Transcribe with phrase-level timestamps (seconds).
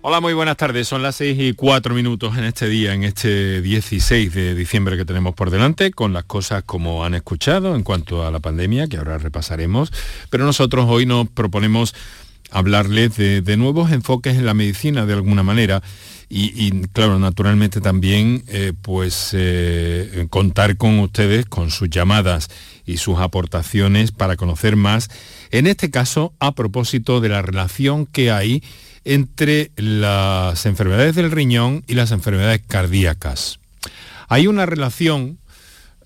[0.00, 0.86] Hola, muy buenas tardes.
[0.86, 5.04] Son las 6 y 4 minutos en este día, en este 16 de diciembre que
[5.04, 8.96] tenemos por delante, con las cosas como han escuchado en cuanto a la pandemia, que
[8.96, 9.92] ahora repasaremos.
[10.30, 11.96] Pero nosotros hoy nos proponemos
[12.52, 15.82] hablarles de, nuevos enfoques en la medicina de alguna manera.
[16.30, 22.50] Y, claro, naturalmente también eh, pues eh, contar con ustedes, con sus llamadas
[22.86, 25.08] y sus aportaciones para conocer más,
[25.50, 28.62] en este caso a propósito de la relación que hay
[29.08, 33.58] entre las enfermedades del riñón y las enfermedades cardíacas.
[34.28, 35.38] Hay una relación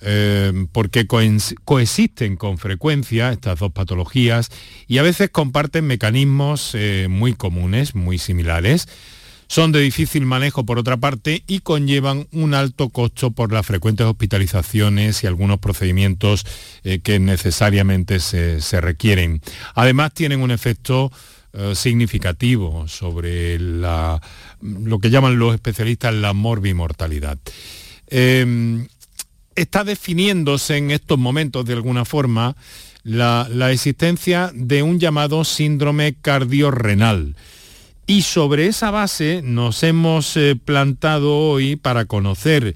[0.00, 4.50] eh, porque coexisten con frecuencia estas dos patologías
[4.86, 8.86] y a veces comparten mecanismos eh, muy comunes, muy similares.
[9.48, 14.06] Son de difícil manejo por otra parte y conllevan un alto costo por las frecuentes
[14.06, 16.46] hospitalizaciones y algunos procedimientos
[16.84, 19.42] eh, que necesariamente se, se, requieren.
[19.74, 21.10] Además tienen un efecto
[21.54, 27.38] eh, significativo sobre lo que llaman los especialistas la morbimortalidad.
[28.06, 28.86] Eh,
[29.54, 32.56] está definiéndose en estos momentos de alguna forma
[33.02, 37.36] la, existencia de un llamado síndrome cardiorrenal.
[38.06, 42.74] Y sobre esa base nos hemos eh, plantado hoy para conocer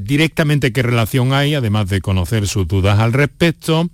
[0.00, 3.90] directamente qué relación hay, además de conocer sus dudas al respecto,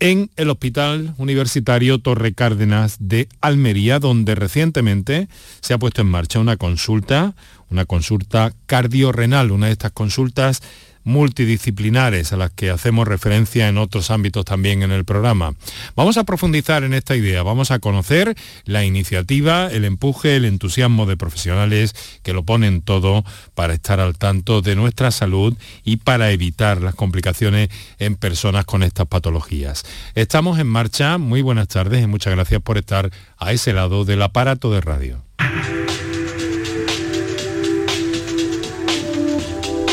[0.00, 5.28] en el Hospital Universitario Torre Cárdenas de Almería, donde recientemente
[5.60, 7.34] se ha puesto en marcha una consulta,
[7.68, 10.62] una consulta cardiorrenal, una de estas consultas
[11.04, 15.54] multidisciplinares a las que hacemos referencia en otros ámbitos también en el programa.
[15.96, 18.34] Vamos a profundizar en esta idea, vamos a conocer
[18.64, 24.18] la iniciativa, el empuje, el entusiasmo de profesionales que lo ponen todo para estar al
[24.18, 29.84] tanto de nuestra salud y para evitar las complicaciones en personas con estas patologías.
[30.14, 34.22] Estamos en marcha, muy buenas tardes y muchas gracias por estar a ese lado del
[34.22, 35.22] aparato de radio.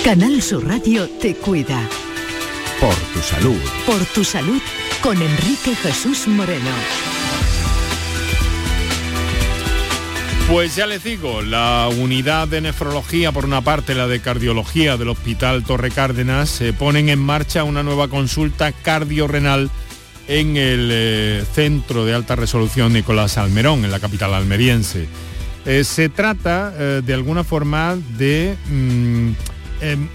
[0.08, 1.81] Canal Sur Radio te cuida.
[2.80, 3.59] Por tu salud.
[3.86, 4.61] Por tu salud
[5.04, 6.70] con Enrique Jesús Moreno.
[10.49, 15.09] Pues ya les digo, la unidad de nefrología, por una parte la de cardiología del
[15.09, 19.70] Hospital Torre Cárdenas, se ponen en marcha una nueva consulta cardiorrenal
[20.30, 25.05] en el eh, Centro de Alta Resolución Nicolás Almerón, en la capital almeriense.
[25.65, 28.55] Eh, se trata, eh, de alguna forma, de...
[28.70, 29.31] Mm,
[29.80, 30.08] Em,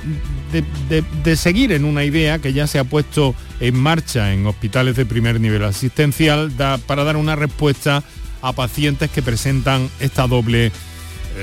[1.22, 5.06] de, seguir en una idea que ya se ha puesto en marcha en hospitales de
[5.06, 6.52] primer nivel asistencial
[6.86, 8.02] para dar una respuesta
[8.42, 10.72] a pacientes que presentan esta doble, eh,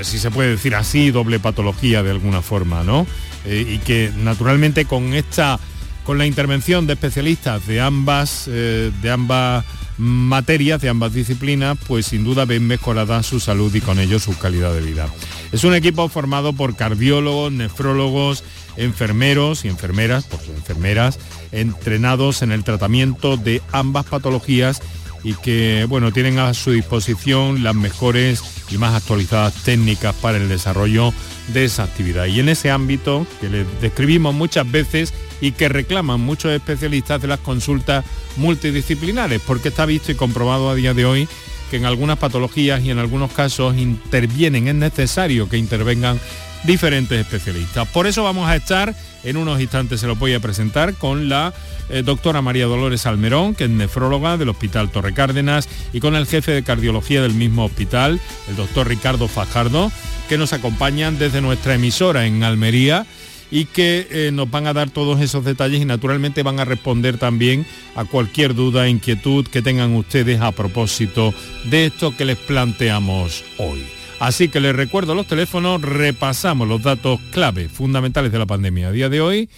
[0.02, 3.06] si se puede decir así, doble patología de alguna forma, ¿no?
[3.46, 5.58] Eh, y que naturalmente con esta,
[6.04, 9.64] con la intervención de especialistas de ambas, eh, de ambas
[10.00, 14.36] materias de ambas disciplinas, pues sin duda ven mejorada su salud y con ello su
[14.38, 15.08] calidad de vida.
[15.52, 18.42] Es un equipo formado por cardiólogos, nefrólogos,
[18.76, 21.18] enfermeros y enfermeras, por enfermeras,
[21.52, 24.80] entrenados en el tratamiento de ambas patologías
[25.22, 30.48] y que bueno, tienen a su disposición las mejores y más actualizadas técnicas para el
[30.48, 31.12] desarrollo
[31.48, 32.26] de esa actividad.
[32.26, 37.28] Y en ese ámbito que les describimos muchas veces y que reclaman muchos especialistas de
[37.28, 38.04] las consultas
[38.36, 41.28] multidisciplinares, porque está visto y comprobado a día de hoy
[41.70, 46.18] que en algunas patologías y en algunos casos intervienen, es necesario que intervengan
[46.64, 47.88] diferentes especialistas.
[47.88, 48.94] Por eso vamos a estar,
[49.24, 51.52] en unos instantes se lo voy a presentar, con la
[51.88, 56.26] eh, doctora María Dolores Almerón, que es nefróloga del Hospital Torre Cárdenas, y con el
[56.26, 59.90] jefe de cardiología del mismo hospital, el doctor Ricardo Fajardo,
[60.28, 63.06] que nos acompañan desde nuestra emisora en Almería
[63.50, 67.18] y que eh, nos van a dar todos esos detalles y naturalmente van a responder
[67.18, 67.66] también
[67.96, 71.34] a cualquier duda inquietud que tengan ustedes a propósito
[71.64, 73.99] de esto que les planteamos hoy.
[74.20, 78.92] Así que les recuerdo los teléfonos, repasamos los datos clave fundamentales de la pandemia a
[78.92, 79.50] día de hoy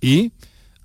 [0.00, 0.32] y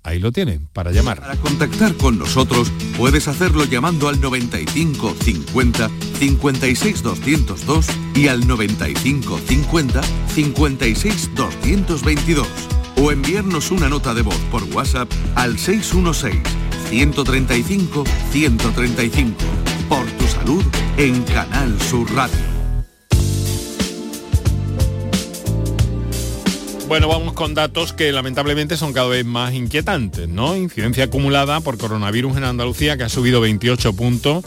[0.06, 1.18] Ahí lo tienen, para llamar.
[1.18, 9.40] Para contactar con nosotros puedes hacerlo llamando al 95 50 56 202 y al 95
[9.44, 12.46] 50 56 222
[12.98, 16.40] o enviarnos una nota de voz por WhatsApp al 616
[16.88, 19.34] 135 135
[19.88, 20.64] por tu salud
[20.98, 22.55] en Canal Sur Radio.
[26.88, 30.56] Bueno, vamos con datos que lamentablemente son cada vez más inquietantes, ¿no?
[30.56, 34.44] Incidencia acumulada por coronavirus en Andalucía que ha subido 28 puntos,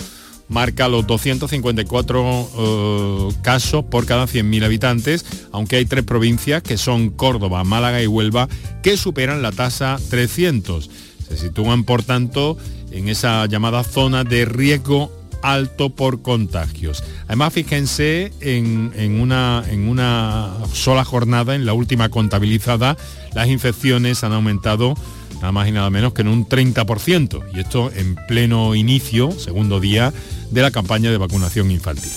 [0.47, 7.09] marca los 254 eh, casos por cada 100.000 habitantes, aunque hay tres provincias que son
[7.09, 8.47] Córdoba, Málaga y Huelva
[8.81, 10.89] que superan la tasa 300.
[11.27, 12.57] Se sitúan, por tanto,
[12.91, 17.03] en esa llamada zona de riesgo alto por contagios.
[17.27, 22.97] Además, fíjense en, una, en una sola jornada, en la última contabilizada,
[23.33, 24.95] las infecciones han aumentado
[25.36, 29.80] nada más y nada menos que en un 30%, y esto en pleno inicio, segundo
[29.80, 30.13] día,
[30.51, 32.12] de la campaña de vacunación infantil.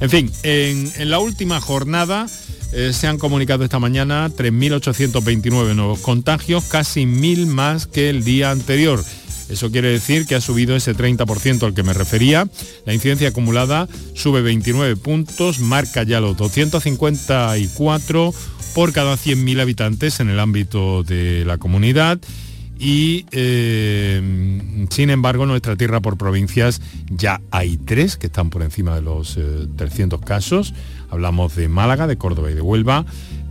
[0.00, 2.26] En fin, en, la última jornada
[2.72, 8.50] eh, se han comunicado esta mañana 3.829 nuevos contagios, casi mil más que el día
[8.50, 9.04] anterior.
[9.50, 12.48] Eso quiere decir que ha subido ese 30% al que me refería.
[12.86, 18.34] La incidencia acumulada sube 29 puntos, marca ya los 254
[18.74, 22.20] por cada 100.000 habitantes en el ámbito de la comunidad
[22.80, 26.80] y eh, sin embargo nuestra tierra por provincias
[27.10, 29.38] ya hay tres que están por encima de los
[29.76, 30.72] 300 eh, casos.
[31.10, 33.04] Hablamos de Málaga, de Córdoba y de Huelva,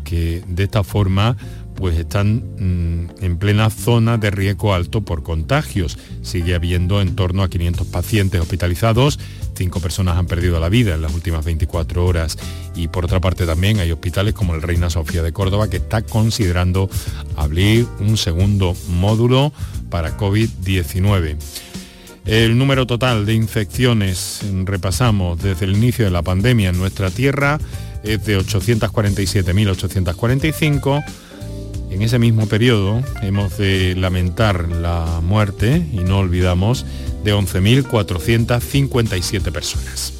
[0.03, 1.37] que de esta forma
[1.79, 5.97] pues están mm, en plena zona de riesgo alto por contagios.
[6.21, 9.17] Sigue habiendo en torno a 500 pacientes hospitalizados,
[9.55, 12.37] cinco personas han perdido la vida en las últimas 24 horas
[12.75, 16.01] y por otra parte también hay hospitales como el Reina Sofía de Córdoba que está
[16.01, 16.89] considerando
[17.37, 19.53] abrir un segundo módulo
[19.89, 21.37] para COVID-19.
[22.25, 27.57] El número total de infecciones, repasamos desde el inicio de la pandemia en nuestra tierra,
[28.03, 31.28] es de 847.845
[31.89, 36.85] en ese mismo periodo hemos de lamentar la muerte, y no olvidamos,
[37.23, 40.13] de 11.457 personas.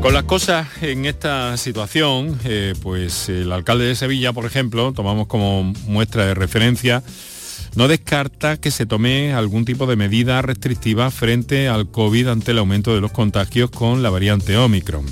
[0.00, 5.28] Con las cosas en esta situación, eh, pues el alcalde de Sevilla, por ejemplo, tomamos
[5.28, 7.02] como muestra de referencia
[7.76, 12.58] no descarta que se tome algún tipo de medida restrictiva frente al COVID ante el
[12.58, 15.04] aumento de los contagios con la variante Omicron.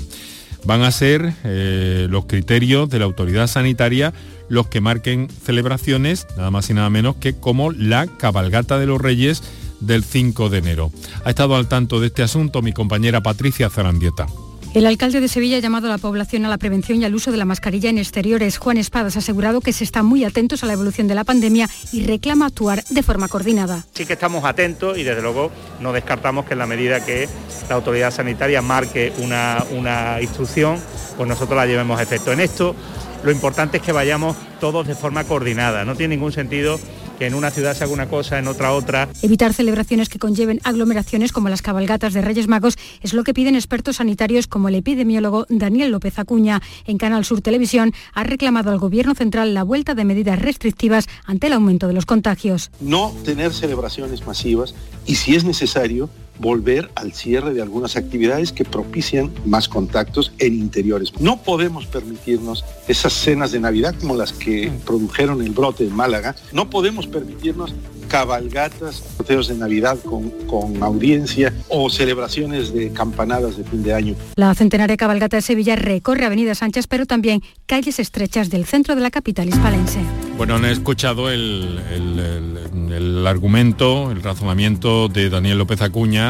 [0.65, 4.13] Van a ser eh, los criterios de la autoridad sanitaria
[4.49, 9.01] los que marquen celebraciones, nada más y nada menos que como la cabalgata de los
[9.01, 9.41] Reyes
[9.79, 10.91] del 5 de enero.
[11.25, 14.27] Ha estado al tanto de este asunto mi compañera Patricia Zarandieta.
[14.73, 17.31] El alcalde de Sevilla ha llamado a la población a la prevención y al uso
[17.31, 18.57] de la mascarilla en exteriores.
[18.57, 21.69] Juan Espadas ha asegurado que se están muy atentos a la evolución de la pandemia
[21.91, 23.85] y reclama actuar de forma coordinada.
[23.93, 27.29] Sí que estamos atentos y desde luego no descartamos que en la medida que
[27.69, 30.79] la autoridad sanitaria marque una, una instrucción,
[31.17, 32.31] pues nosotros la llevemos a efecto.
[32.31, 32.75] En esto
[33.23, 35.85] lo importante es que vayamos todos de forma coordinada.
[35.85, 36.79] No tiene ningún sentido
[37.23, 39.07] que en una ciudad se haga una cosa, en otra otra.
[39.21, 43.55] Evitar celebraciones que conlleven aglomeraciones como las cabalgatas de Reyes Magos es lo que piden
[43.55, 46.61] expertos sanitarios como el epidemiólogo Daniel López Acuña.
[46.85, 51.47] En Canal Sur Televisión ha reclamado al Gobierno Central la vuelta de medidas restrictivas ante
[51.47, 52.71] el aumento de los contagios.
[52.81, 58.65] No tener celebraciones masivas y si es necesario volver al cierre de algunas actividades que
[58.65, 61.13] propician más contactos en interiores.
[61.19, 66.35] No podemos permitirnos esas cenas de Navidad como las que produjeron el brote en Málaga.
[66.51, 67.73] No podemos permitirnos
[68.13, 74.15] cabalgatas, sorteos de Navidad con, con, audiencia o celebraciones de campanadas de fin de año.
[74.35, 79.01] La centenaria cabalgata de Sevilla recorre Avenida Sánchez, pero también calles estrechas del centro de
[79.01, 79.99] la capital hispalense.
[80.37, 86.22] Bueno, han escuchado el, el, argumento, el razonamiento de Daniel López Acuña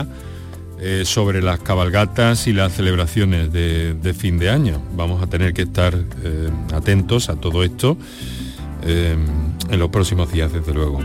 [0.79, 4.81] eh, sobre las cabalgatas y las celebraciones de, fin de año.
[4.95, 7.97] Vamos a tener que estar eh, atentos a todo esto
[8.83, 9.15] eh,
[9.69, 10.99] en los próximos días, desde luego.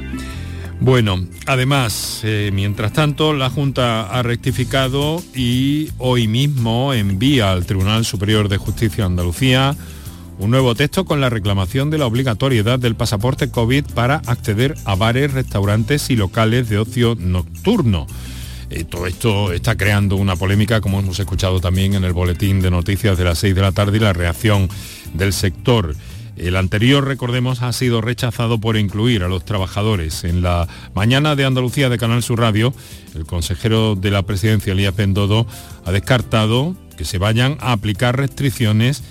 [0.81, 8.49] Bueno, además, mientras tanto, la Junta ha rectificado y hoy mismo envía al Tribunal Superior
[8.49, 9.77] de Justicia de Andalucía
[10.39, 14.95] un nuevo texto con la reclamación de la obligatoriedad del pasaporte COVID para acceder a
[14.95, 18.07] bares, restaurantes y locales de ocio nocturno.
[18.71, 22.71] Eh, todo esto está creando una polémica, como hemos escuchado también en el boletín de
[22.71, 24.69] noticias de las 6 de la tarde y la reacción
[25.15, 25.95] del sector.
[26.37, 30.23] El anterior, recordemos, ha sido rechazado por incluir a los trabajadores.
[30.23, 32.73] En la mañana de Andalucía de Canal Sur Radio,
[33.15, 35.47] el consejero de la presidencia, Elías Pendodo,
[35.85, 39.03] ha descartado que se vayan a aplicar restricciones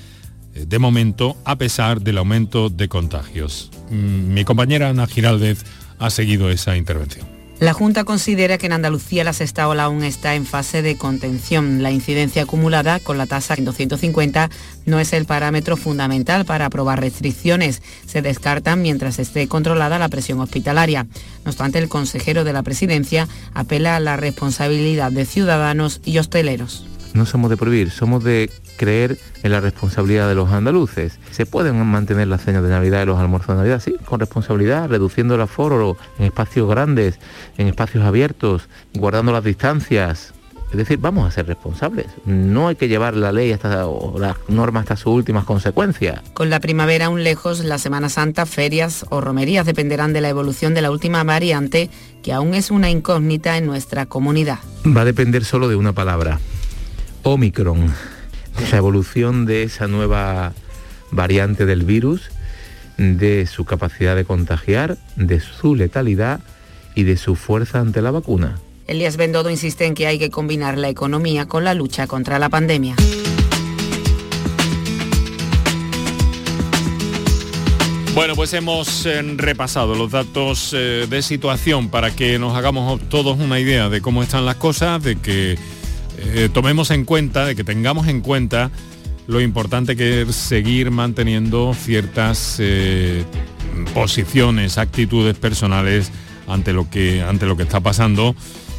[0.54, 3.72] eh, de momento a pesar del aumento de contagios.
[3.90, 5.66] Mm, mi compañera Ana Giraldez
[6.00, 7.37] ha seguido esa intervención.
[7.60, 11.82] La Junta considera que en Andalucía la sexta ola aún está en fase de contención.
[11.82, 14.52] La incidencia acumulada con la tasa en 250
[14.86, 17.82] no es el parámetro fundamental para aprobar restricciones.
[18.06, 21.08] Se descartan mientras esté controlada la presión hospitalaria.
[21.46, 26.86] No obstante, el consejero de la presidencia apela a la responsabilidad de ciudadanos y hosteleros.
[27.18, 31.18] No somos de prohibir, somos de creer en la responsabilidad de los andaluces.
[31.32, 34.88] Se pueden mantener las cenas de Navidad y los almuerzos de Navidad, sí, con responsabilidad,
[34.88, 37.20] reduciendo el aforo en espacios grandes,
[37.58, 40.36] en espacios abiertos, guardando las distancias.
[40.70, 42.06] Es decir, vamos a ser responsables.
[42.26, 46.22] No hay que llevar la ley hasta, o las normas hasta sus últimas consecuencias.
[46.36, 50.76] Con la primavera aún lejos, la Semana Santa, ferias o romerías dependerán de la evolución
[50.76, 51.90] de la última variante,
[52.22, 54.60] que aún es una incógnita en nuestra comunidad.
[54.86, 56.40] Va a depender solo de una palabra.
[57.28, 57.94] Omicron.
[58.58, 60.54] De la evolución de esa nueva
[61.12, 62.32] variante del virus,
[62.98, 66.40] de su capacidad de contagiar, de su letalidad
[66.96, 68.58] y de su fuerza ante la vacuna.
[68.88, 72.48] Elías Bendodo insiste en que hay que combinar la economía con la lucha contra la
[72.48, 72.96] pandemia.
[78.16, 83.38] Bueno, pues hemos eh, repasado los datos eh, de situación para que nos hagamos todos
[83.38, 85.58] una idea de cómo están las cosas, de que
[86.18, 88.72] eh, tomemos en cuenta, de que tengamos en cuenta
[89.28, 92.62] lo importante que es seguir manteniendo ciertas
[93.94, 96.12] posiciones, actitudes personales
[96.48, 98.36] ante lo que, ante lo que está pasando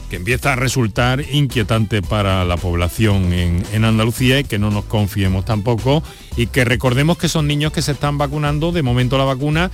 [0.08, 5.44] que empieza a resultar inquietante para la población en, Andalucía y que no nos confiemos
[5.44, 6.02] tampoco.
[6.36, 9.70] Y que recordemos que son niños que se están vacunando, de momento la vacuna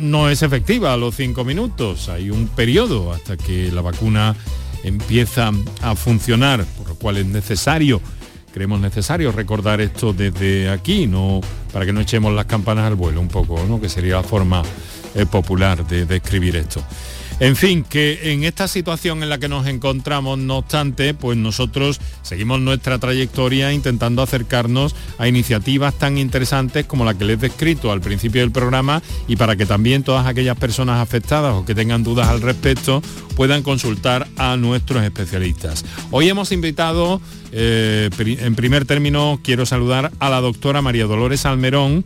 [0.00, 4.36] no es efectiva a los cinco minutos, hay un periodo hasta que la vacuna
[4.86, 5.50] empieza
[5.82, 8.00] a funcionar, por lo cual es necesario,
[8.52, 11.40] creemos necesario recordar esto desde aquí, no
[11.72, 13.80] para que no echemos las campanas al vuelo un poco, ¿no?
[13.80, 14.62] que sería la forma
[15.14, 16.82] eh, popular de describir esto.
[17.38, 22.00] En fin, que en esta situación en la que nos encontramos, no obstante, pues nosotros
[22.22, 27.92] seguimos nuestra trayectoria intentando acercarnos a iniciativas tan interesantes como la que les he descrito
[27.92, 32.02] al principio del programa y para que también todas aquellas personas afectadas o que tengan
[32.02, 33.02] dudas al respecto
[33.36, 35.84] puedan consultar a nuestros especialistas.
[36.10, 37.20] Hoy hemos invitado,
[37.52, 42.02] eh, en primer término, quiero saludar a la doctora María Dolores Almerón.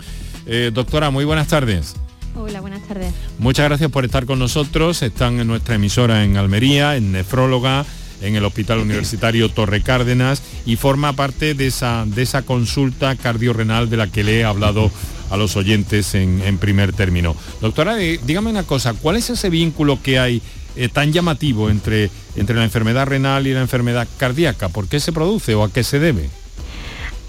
[0.47, 1.95] Eh, doctora, muy buenas tardes.
[2.37, 3.13] Hola, buenas tardes.
[3.39, 5.03] Muchas gracias por estar con nosotros.
[5.03, 7.85] Están en nuestra emisora en Almería, en Nefróloga,
[8.23, 13.91] en el Hospital Universitario Torre Cárdenas y forma parte de esa, de esa consulta cardiorrenal
[13.91, 14.91] de la que le he hablado
[15.31, 17.37] a los oyentes en, primer término.
[17.61, 20.43] Doctora, eh, dígame una cosa, ¿cuál es ese vínculo que hay
[20.77, 24.69] eh, tan llamativo entre, entre la enfermedad renal y la enfermedad cardíaca?
[24.69, 26.31] ¿Por qué se produce o a qué se debe?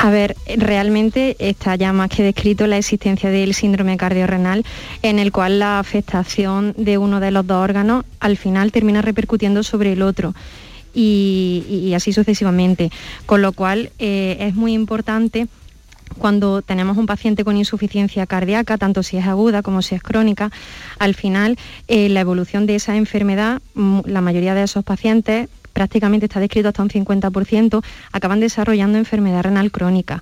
[0.03, 4.65] A ver, realmente está ya más que descrito la existencia del síndrome cardiorrenal,
[5.03, 9.61] en el cual la afectación de uno de los dos órganos al final termina repercutiendo
[9.61, 10.33] sobre el otro.
[10.95, 12.89] Y, así sucesivamente.
[13.27, 15.47] Con lo cual eh, es muy importante
[16.17, 20.51] cuando tenemos un paciente con insuficiencia cardíaca, tanto si es aguda como si es crónica,
[20.97, 26.25] al final eh, la evolución de esa enfermedad, mm, la mayoría de esos pacientes prácticamente
[26.25, 30.21] está descrito hasta un 50%, acaban desarrollando enfermedad renal crónica.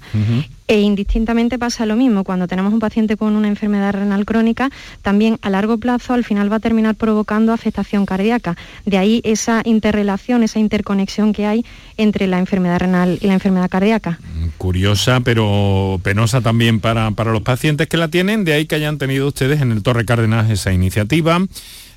[0.68, 4.70] E indistintamente pasa lo mismo, cuando tenemos un paciente con una enfermedad renal crónica,
[5.02, 8.56] también a largo plazo al final va a terminar provocando afectación cardíaca.
[8.86, 11.66] De ahí esa interrelación, esa interconexión que hay
[11.98, 14.20] entre la enfermedad renal y la enfermedad cardíaca.
[14.60, 19.00] Curiosa, pero penosa también para, para los pacientes que la tienen, de ahí que hayan
[19.00, 21.40] tenido ustedes en el Torre Cárdenas esa iniciativa.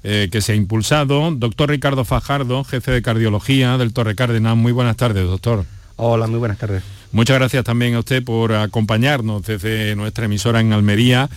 [0.05, 1.31] Eh, que se ha impulsado.
[1.31, 4.57] Doctor Ricardo Fajardo, jefe de cardiología del Torre Cárdenas.
[4.57, 5.65] Muy buenas tardes, doctor.
[5.95, 6.83] Hola, muy buenas tardes.
[7.13, 11.31] Muchas gracias también a usted por acompañarnos desde nuestra emisora en Almería.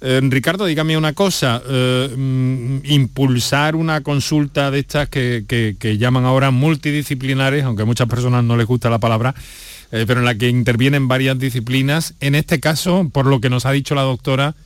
[0.00, 6.24] Eh, Ricardo, dígame una cosa, eh, mm, impulsar una consulta de estas que, que, llaman
[6.24, 9.34] ahora multidisciplinares, aunque a muchas personas no les gusta la palabra,
[9.90, 13.70] pero en la que intervienen varias disciplinas, en este caso, por lo que nos ha
[13.70, 14.56] dicho la doctora,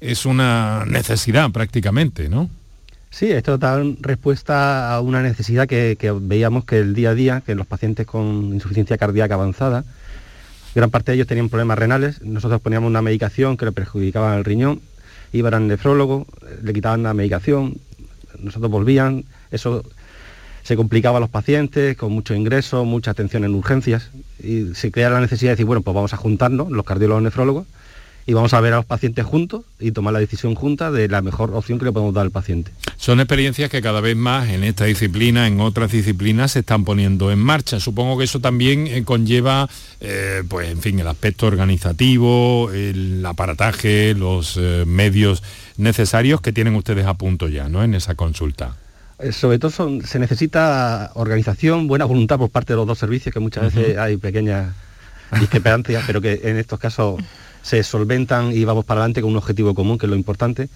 [0.00, 2.50] es una necesidad prácticamente, ¿no?
[3.12, 7.54] Sí, esto da respuesta a una necesidad que, veíamos que el día a día, que
[7.54, 9.84] los pacientes con insuficiencia cardíaca avanzada,
[10.74, 14.46] gran parte de ellos tenían problemas renales, nosotros poníamos una medicación que le perjudicaba el
[14.46, 14.80] riñón,
[15.34, 16.26] iban al nefrólogo,
[16.62, 17.76] le quitaban la medicación,
[18.38, 19.84] nosotros volvían, eso
[20.62, 24.08] se complicaba a los pacientes con mucho ingreso, mucha atención en urgencias
[24.42, 27.66] y se crea la necesidad de decir, bueno, pues vamos a juntarnos, los cardiólogos nefrólogos,
[28.26, 31.20] y vamos a ver a los pacientes juntos y tomar la decisión junta de la
[31.20, 32.72] mejor opción que le podemos dar al paciente.
[33.02, 37.32] Son experiencias que cada vez más en esta disciplina, en otras disciplinas, se están poniendo
[37.32, 37.80] en marcha.
[37.80, 39.68] Supongo que eso también eh, conlleva,
[39.98, 45.42] eh, pues en fin, el aspecto organizativo, el aparataje, los eh, medios
[45.78, 47.82] necesarios que tienen ustedes a punto ya, ¿no?
[47.82, 48.76] En esa consulta.
[49.32, 49.72] Sobre todo
[50.04, 54.16] se necesita organización, buena voluntad por parte de los dos servicios, que muchas veces hay
[54.16, 54.76] pequeñas
[55.40, 57.20] discrepancias, pero que en estos casos
[57.62, 60.68] se solventan y vamos para adelante con un objetivo común, que es lo importante.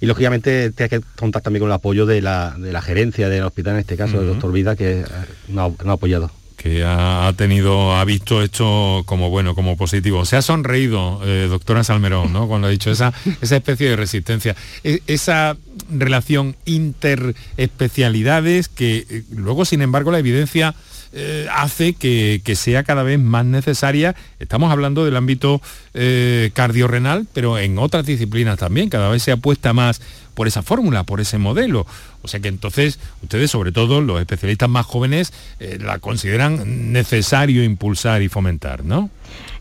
[0.00, 3.80] Y lógicamente tiene que contar también con el apoyo de la, gerencia del hospital, en
[3.80, 5.04] este caso, del doctor Vida, que
[5.48, 6.30] nos ha, apoyado.
[6.56, 10.24] que ha, tenido, ha visto esto como bueno, como positivo.
[10.24, 12.48] Se ha sonreído, eh, doctora Salmerón, ¿no?
[12.48, 13.12] Cuando ha dicho esa,
[13.42, 14.56] esa especie de resistencia.
[14.82, 15.56] E, esa
[15.90, 20.74] relación interespecialidades que eh, luego, sin embargo, la evidencia
[21.16, 24.16] eh, hace que, sea cada vez más necesaria.
[24.40, 25.62] Estamos hablando del ámbito
[25.94, 28.88] eh, cardiorrenal, pero en otras disciplinas también.
[28.88, 30.00] Cada vez se apuesta más
[30.34, 31.86] por esa fórmula, por ese modelo.
[32.22, 37.62] O sea que entonces ustedes, sobre todo los especialistas más jóvenes, eh, la consideran necesario
[37.62, 39.08] impulsar y fomentar, ¿no?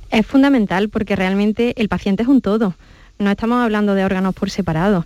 [0.10, 2.74] Es fundamental porque realmente el paciente es un todo.
[3.20, 5.06] No estamos hablando de órganos por separado.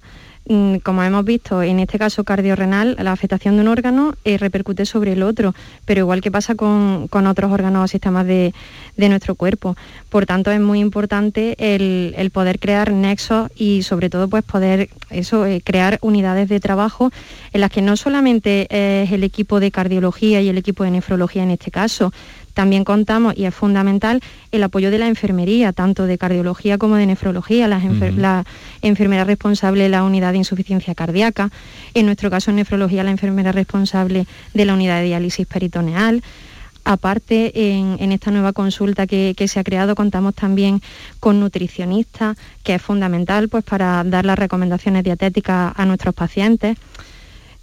[0.50, 4.86] Mm, como hemos visto, en este caso cardiorrenal, la afectación de un órgano eh, repercute
[4.86, 8.54] sobre el otro, pero igual que pasa con, otros órganos o sistemas de,
[8.96, 9.76] nuestro cuerpo.
[10.10, 15.46] Por tanto, es muy importante el, poder crear nexos y sobre todo pues poder eso,
[15.46, 17.12] eh, crear unidades de trabajo
[17.52, 21.44] en las que no solamente es el equipo de cardiología y el equipo de nefrología
[21.44, 22.14] en este caso,
[22.58, 24.20] también contamos, y es fundamental,
[24.52, 27.80] el apoyo de la enfermería, tanto de cardiología como de nefrología, la
[28.82, 31.52] enfermera responsable de la unidad de insuficiencia cardíaca,
[31.94, 36.24] en nuestro caso en nefrología la enfermera responsable de la unidad de diálisis peritoneal.
[36.84, 40.82] Aparte, en, esta nueva consulta que, se ha creado, contamos también
[41.20, 46.76] con nutricionistas, que es fundamental pues, para dar las recomendaciones dietéticas a nuestros pacientes.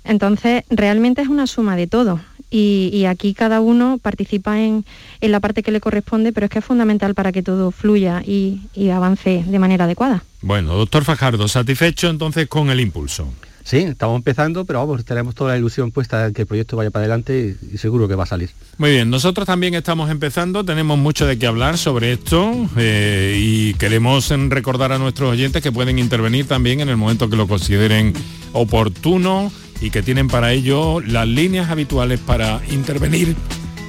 [0.05, 2.21] Entonces, realmente es una suma de todo
[2.57, 4.85] y, aquí cada uno participa en,
[5.21, 8.61] la parte que le corresponde, pero es que es fundamental para que todo fluya y,
[8.93, 10.23] avance de manera adecuada.
[10.41, 13.29] Bueno, doctor Fajardo, ¿satisfecho entonces con el impulso?
[13.65, 16.91] Sí, estamos empezando, pero vamos, tenemos toda la ilusión puesta en que el proyecto vaya
[16.91, 18.51] para adelante y, seguro que va a salir.
[18.77, 23.75] Muy bien, nosotros también estamos empezando, tenemos mucho de qué hablar sobre esto eh, y
[23.75, 28.13] queremos recordar a nuestros oyentes que pueden intervenir también en el momento que lo consideren
[28.53, 29.51] oportuno
[29.81, 33.37] y que tienen para ello las líneas habituales para intervenir,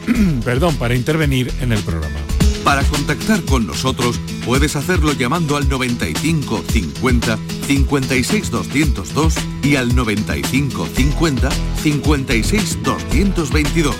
[0.44, 2.20] perdón, para intervenir en el programa.
[2.65, 7.38] Para contactar con nosotros puedes hacerlo llamando al 95 50
[7.68, 11.50] 56 202 y al 95 50
[11.84, 13.96] 56 222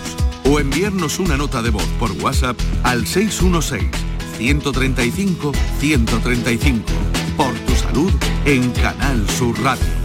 [0.46, 3.84] o enviarnos una nota de voz por WhatsApp al 616
[4.38, 6.84] 135 135
[7.38, 8.12] por tu salud
[8.46, 10.05] en Canal Sur Radio.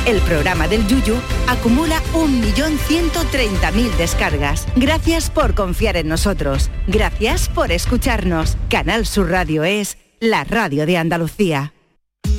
[0.05, 1.15] el programa del Yuyu
[1.47, 4.67] acumula 1.130.000 descargas.
[4.75, 6.69] Gracias por confiar en nosotros.
[6.87, 8.57] Gracias por escucharnos.
[8.69, 11.73] Canal Sur Radio es la radio de Andalucía.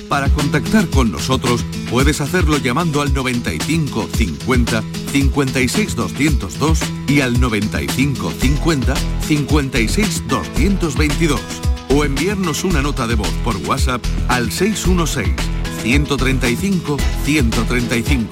[0.09, 8.31] Para contactar con nosotros puedes hacerlo llamando al 95 50 56 202 y al 95
[8.31, 11.41] 50 56 222
[11.89, 18.31] o enviarnos una nota de voz por WhatsApp al 616 135 135.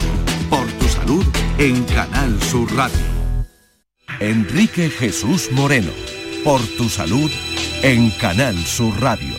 [0.49, 1.25] Por tu salud
[1.59, 2.97] en Canal Sur Radio.
[4.21, 5.91] Enrique Jesús Moreno.
[6.45, 7.29] Por tu salud
[7.83, 9.35] en Canal Sur Radio.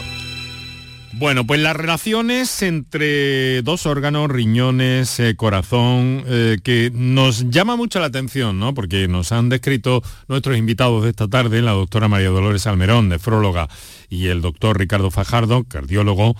[1.13, 7.99] Bueno, pues las relaciones entre dos órganos, riñones, eh, corazón, eh, que nos llama mucho
[7.99, 8.73] la atención, ¿no?
[8.73, 13.69] Porque nos han descrito nuestros invitados de esta tarde, la doctora María Dolores Almerón, nefróloga,
[14.09, 16.35] y el doctor Ricardo Fajardo, cardiólogo,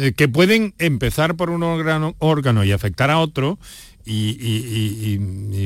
[0.00, 3.58] eh, que pueden empezar por un órgano, y afectar a otro
[4.06, 5.18] y,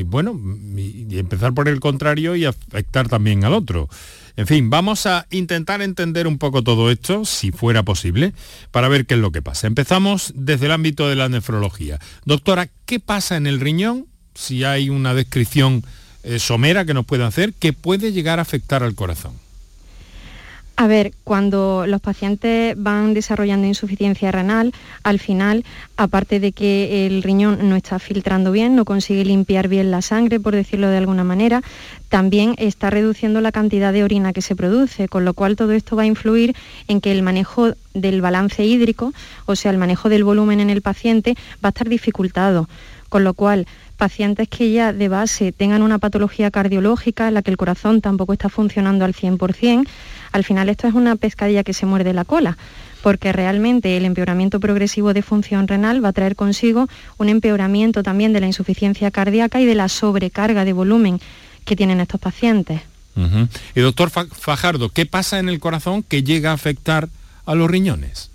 [0.05, 0.39] bueno,
[0.75, 3.89] y empezar por el contrario y afectar también al otro.
[4.35, 8.33] En fin, vamos a intentar entender un poco todo esto, si fuera posible,
[8.71, 9.67] para ver qué es lo que pasa.
[9.67, 11.99] Empezamos desde el ámbito de la nefrología.
[12.25, 14.07] Doctora, ¿qué pasa en el riñón?
[14.33, 15.83] Si hay una descripción
[16.23, 19.42] eh, somera que nos puede hacer, que puede llegar a afectar al corazón.
[20.75, 25.63] A ver, cuando los pacientes van desarrollando insuficiencia renal, al final,
[25.97, 30.39] aparte de que el riñón no está filtrando bien, no consigue limpiar bien la sangre,
[30.39, 31.61] por decirlo de alguna manera,
[32.09, 35.95] también está reduciendo la cantidad de orina que se produce, con lo cual todo esto
[35.95, 36.55] va a influir
[36.87, 39.13] en que el manejo del balance hídrico,
[39.45, 42.67] o sea, el manejo del volumen en el paciente, va a estar dificultado.
[43.13, 47.51] Con lo cual, pacientes que ya de base tengan una patología cardiológica en la que
[47.51, 49.87] el corazón tampoco está funcionando al 100%,
[50.31, 52.57] al final esto es una pescadilla que se muerde la cola,
[53.03, 56.87] porque realmente el empeoramiento progresivo de función renal va a traer consigo
[57.19, 61.19] un empeoramiento también de la insuficiencia cardíaca y de la sobrecarga de volumen
[61.65, 62.81] que tienen estos pacientes.
[63.75, 67.09] Y doctor Fajardo, ¿qué pasa en el corazón que llega a afectar
[67.45, 68.31] a los riñones?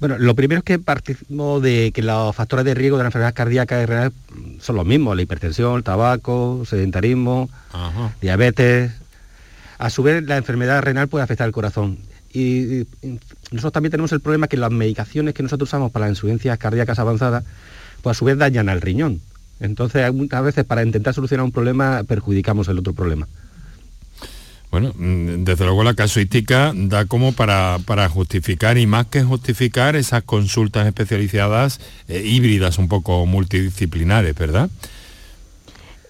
[0.00, 3.34] Bueno, lo primero es que partimos de que los factores de riesgo de la enfermedad
[3.34, 4.12] cardíaca y renal
[4.58, 7.50] son los mismos, la hipertensión, el tabaco, sedentarismo,
[8.22, 8.92] diabetes,
[9.76, 11.98] a su vez, la enfermedad renal puede afectar al corazón.
[12.32, 12.86] Y,
[13.50, 16.98] nosotros también tenemos el problema que las medicaciones que nosotros usamos para las insuficiencias cardíacas
[16.98, 17.44] avanzadas,
[18.00, 19.20] pues a su vez dañan al riñón.
[19.58, 23.28] Entonces, muchas veces para intentar solucionar un problema perjudicamos el otro problema.
[24.70, 30.22] Bueno, mm, desde luego la casuística da como para, justificar y más que justificar esas
[30.22, 34.70] consultas especializadas eh, híbridas, un poco multidisciplinares, ¿verdad?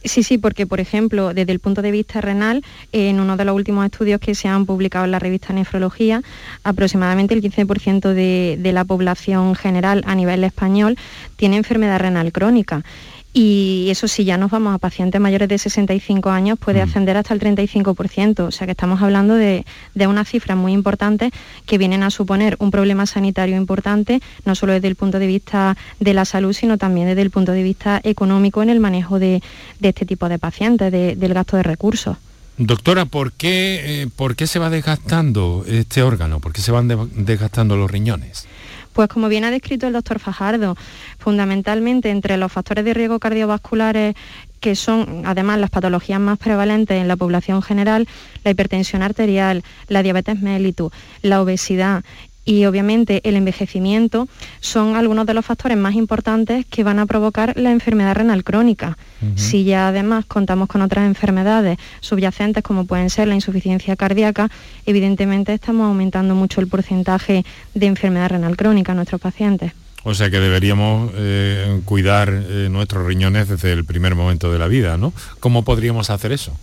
[0.03, 3.55] Sí, sí, porque por ejemplo, desde el punto de vista renal, en uno de los
[3.55, 6.23] últimos estudios que se han publicado en la revista Nefrología,
[6.63, 10.97] aproximadamente el 15% de, de la población general a nivel español
[11.37, 12.83] tiene enfermedad renal crónica
[13.33, 16.89] y eso si ya nos vamos a pacientes mayores de 65 años puede mm.
[16.89, 19.65] ascender hasta el 35%, o sea que estamos hablando de,
[19.95, 21.31] unas cifras muy importantes
[21.67, 25.77] que vienen a suponer un problema sanitario importante, no solo desde el punto de vista
[26.01, 29.43] de la salud, sino también desde el punto de vista económico en el manejo de,
[29.81, 32.17] este tipo de pacientes, del gasto de recursos.
[32.57, 36.41] Doctora, ¿por qué, eh, ¿por qué se va desgastando este órgano?
[36.41, 38.47] ¿Por qué se van desgastando los riñones?
[38.93, 40.77] Pues como bien ha descrito el doctor Fajardo,
[41.19, 44.15] fundamentalmente entre los factores de riesgo cardiovasculares
[44.61, 48.07] que son además las patologías más prevalentes en la población general,
[48.45, 52.05] la hipertensión arterial, la diabetes mellitus, la obesidad
[52.45, 54.29] y obviamente el envejecimiento
[54.61, 58.97] son algunos de los factores más importantes que van a provocar la enfermedad renal crónica.
[59.35, 64.51] Si ya además contamos con otras enfermedades subyacentes como pueden ser la insuficiencia cardíaca,
[64.87, 69.73] evidentemente estamos aumentando mucho el porcentaje de enfermedad renal crónica en nuestros pacientes.
[70.03, 74.67] O sea que deberíamos eh, cuidar eh, nuestros riñones desde el primer momento de la
[74.67, 75.13] vida, ¿no?
[75.41, 76.57] ¿Cómo podríamos hacer eso?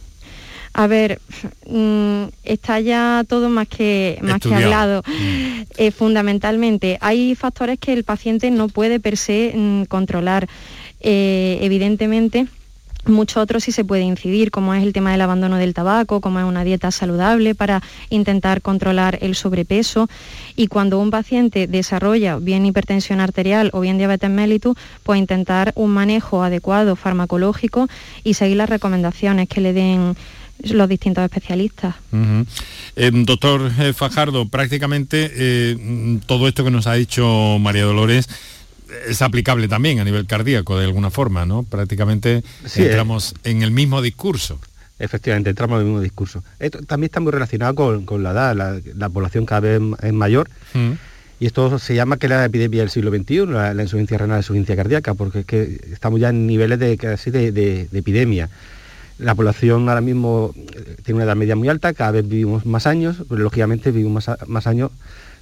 [0.77, 1.19] A ver,
[1.65, 5.01] mm, está ya todo más que, más que hablado.
[5.07, 5.61] Mm.
[5.75, 10.47] Eh, fundamentalmente, hay factores que el paciente no puede per se mm, controlar.
[11.01, 12.45] Eh, evidentemente,
[13.05, 16.37] muchos otros sí se puede incidir, como es el tema del abandono del tabaco, como
[16.37, 20.07] es una dieta saludable para intentar controlar el sobrepeso.
[20.55, 25.89] Y cuando un paciente desarrolla bien hipertensión arterial o bien diabetes mellitus, pues intentar un
[25.89, 27.87] manejo adecuado farmacológico
[28.23, 30.15] y seguir las recomendaciones que le den
[30.63, 31.95] los distintos especialistas.
[32.95, 38.27] Eh, doctor eh, Fajardo, prácticamente eh, todo esto que nos ha dicho María Dolores
[39.07, 41.63] es aplicable también a nivel cardíaco de alguna forma, ¿no?
[41.63, 42.43] Prácticamente
[42.75, 44.59] entramos en el mismo discurso.
[44.99, 46.43] Efectivamente, entramos en el mismo discurso.
[46.57, 50.49] Esto también está muy relacionado con, la edad, la, población cada vez es mayor.
[51.39, 54.75] Y esto se llama que la epidemia del siglo XXI, la, insuficiencia renal, la insuficiencia
[54.75, 58.49] cardíaca, porque es que estamos ya en niveles de casi de epidemia.
[59.19, 62.87] La población ahora mismo eh, tiene una edad media muy alta, cada vez vivimos más
[62.87, 64.91] años, pero lógicamente vivimos más, años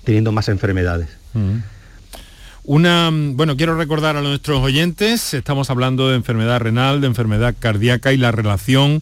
[0.03, 1.09] teniendo más enfermedades.
[1.33, 1.57] Mm.
[2.63, 8.11] Una, bueno, quiero recordar a nuestros oyentes, estamos hablando de enfermedad renal, de enfermedad cardíaca
[8.11, 9.01] y la relación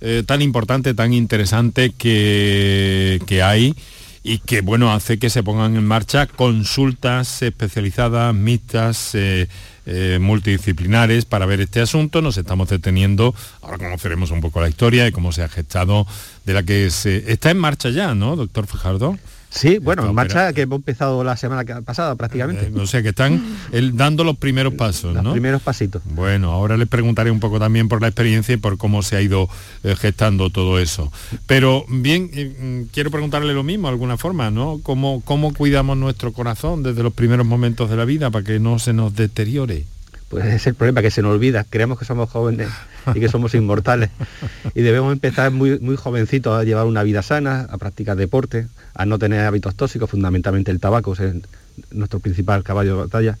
[0.00, 3.76] eh, tan importante, tan interesante que, que hay
[4.26, 9.48] y que bueno hace que se pongan en marcha consultas especializadas, mixtas, eh,
[9.84, 12.22] eh, multidisciplinares para ver este asunto.
[12.22, 16.06] Nos estamos deteniendo, ahora conoceremos un poco la historia y cómo se ha gestado,
[16.46, 19.18] de la que se está en marcha ya, ¿no, doctor Fajardo?
[19.54, 22.66] Sí, bueno, en marcha que hemos empezado la semana pasada prácticamente.
[22.66, 23.40] Eh, o sea que están
[23.92, 26.02] dando los primeros pasos, los primeros pasitos.
[26.06, 29.22] Bueno, ahora les preguntaré un poco también por la experiencia y por cómo se ha
[29.22, 29.48] ido
[29.84, 31.12] eh, gestando todo eso.
[31.46, 34.80] Pero bien, mm, quiero preguntarle lo mismo de alguna forma, ¿no?
[34.82, 38.80] ¿Cómo, ¿Cómo cuidamos nuestro corazón desde los primeros momentos de la vida para que no
[38.80, 39.84] se nos deteriore?
[40.34, 41.62] Pues es el problema, que se nos olvida.
[41.62, 42.68] Creemos que somos jóvenes
[43.14, 44.10] y que somos inmortales.
[44.74, 49.06] Y debemos empezar muy, muy jovencitos a llevar una vida sana, a practicar deporte, a
[49.06, 51.20] no tener hábitos tóxicos, fundamentalmente el tabaco, es
[51.92, 53.38] nuestro principal caballo de batalla.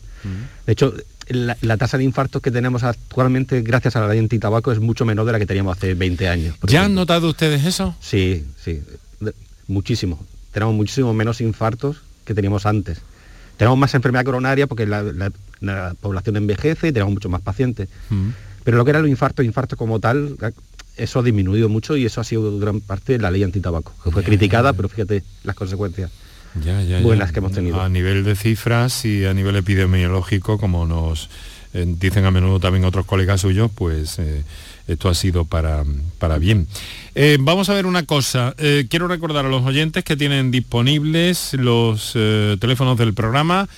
[0.66, 0.94] De hecho,
[1.28, 5.26] la, tasa de infartos que tenemos actualmente gracias a la ley anti-tabaco es mucho menor
[5.26, 6.54] de la que teníamos hace 20 años.
[6.62, 7.96] ¿Ya han notado ustedes eso?
[8.00, 8.82] Sí, sí,
[9.66, 10.24] muchísimo.
[10.52, 13.00] Tenemos muchísimo menos infartos que teníamos antes.
[13.56, 15.02] Tenemos más enfermedad coronaria porque la,
[16.00, 17.88] población envejece y tenemos muchos más pacientes.
[18.10, 18.30] Mm.
[18.64, 20.36] Pero lo que era el infarto, infarto como tal,
[20.96, 24.10] eso ha disminuido mucho y eso ha sido gran parte de la ley antitabaco, que
[24.10, 26.10] fue criticada, pero fíjate las consecuencias
[27.02, 27.80] buenas que hemos tenido.
[27.80, 31.28] A nivel de cifras y a nivel epidemiológico, como nos
[31.72, 34.44] eh, dicen a menudo también otros colegas suyos, pues eh,
[34.86, 35.84] esto ha sido para,
[36.18, 36.66] para bien.
[37.14, 38.54] Eh, vamos a ver una cosa.
[38.88, 43.68] quiero recordar a los oyentes que tienen disponibles los teléfonos del programa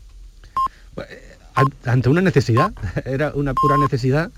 [1.85, 2.73] Ante una necesidad,
[3.05, 4.31] era una pura necesidad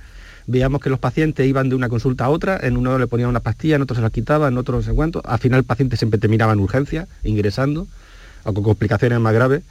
[0.47, 3.41] veíamos que los pacientes iban de una consulta a otra, en uno le ponían una
[3.41, 5.97] pastilla, en otro se la quitaba, en otro no sé cuánto, al final el paciente
[5.97, 7.87] siempre terminaba en urgencia, ingresando,
[8.45, 9.63] o con complicaciones más graves,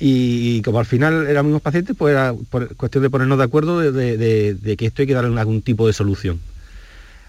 [0.00, 2.32] y, como al final eran mismos pacientes, pues era
[2.76, 6.38] cuestión de ponernos de acuerdo de, que esto hay que darle algún tipo de solución.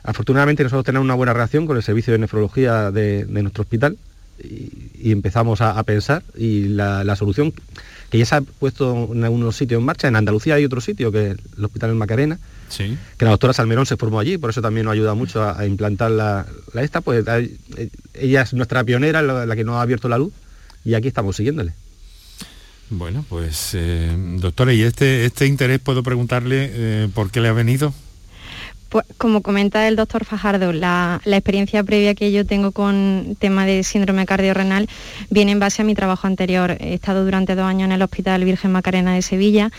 [0.03, 3.97] Afortunadamente nosotros tenemos una buena relación con el servicio de nefrología de, nuestro hospital
[5.03, 7.53] empezamos a, pensar y la, solución
[8.09, 11.11] que ya se ha puesto en algunos sitios en marcha, en Andalucía hay otro sitio
[11.11, 12.39] que es el Hospital en Macarena,
[12.77, 16.11] que la doctora Salmerón se formó allí, por eso también nos ayuda mucho a, implantar
[16.11, 20.33] la, esta, pues eh, ella es nuestra pionera, la, que nos ha abierto la luz,
[20.83, 21.73] y aquí estamos siguiéndole.
[22.89, 27.53] Bueno, pues eh, doctora, ¿y este, este interés puedo preguntarle eh, por qué le ha
[27.53, 27.93] venido?
[28.89, 33.83] Pues, como comenta el doctor Fajardo, la, experiencia previa que yo tengo con tema de
[33.83, 34.89] síndrome cardiorrenal
[35.29, 36.75] viene en base a mi trabajo anterior.
[36.79, 39.71] He estado durante dos años en el Hospital Virgen Macarena de Sevilla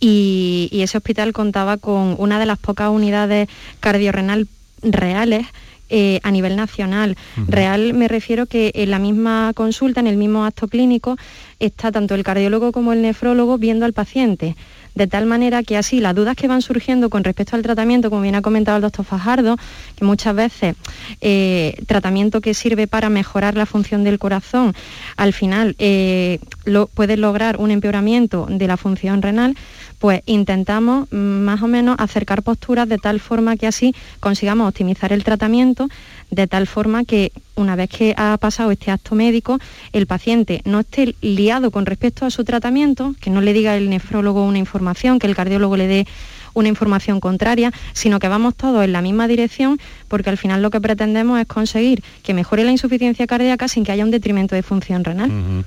[0.00, 3.48] y, ese hospital contaba con una de las pocas unidades
[3.80, 4.46] cardiorrenal
[4.82, 5.46] reales
[5.90, 7.16] eh, a nivel nacional.
[7.48, 11.16] Real me refiero que en la misma consulta, en el mismo acto clínico,
[11.58, 14.54] está tanto el cardiólogo como el nefrólogo viendo al paciente
[14.98, 18.22] de tal manera que así las dudas que van surgiendo con respecto al tratamiento, como
[18.22, 19.56] bien ha comentado el doctor Fajardo,
[19.96, 20.74] que muchas veces
[21.20, 24.74] eh, tratamiento que sirve para mejorar la función del corazón,
[25.16, 29.56] al final eh, lo, puede lograr un empeoramiento de la función renal,
[29.98, 35.24] pues intentamos más o menos acercar posturas de tal forma que así consigamos optimizar el
[35.24, 35.88] tratamiento
[36.30, 39.58] de tal forma que una vez que ha pasado este acto médico,
[39.92, 43.88] el paciente no esté liado con respecto a su tratamiento, que no le diga el
[43.88, 46.06] nefrólogo una información, que el cardiólogo le dé
[46.54, 50.70] una información contraria, sino que vamos todos en la misma dirección, porque al final lo
[50.70, 54.62] que pretendemos es conseguir que mejore la insuficiencia cardíaca sin que haya un detrimento de
[54.62, 55.64] función renal.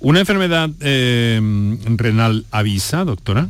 [0.00, 1.40] ¿Una enfermedad eh,
[1.96, 3.48] renal avisa, doctora?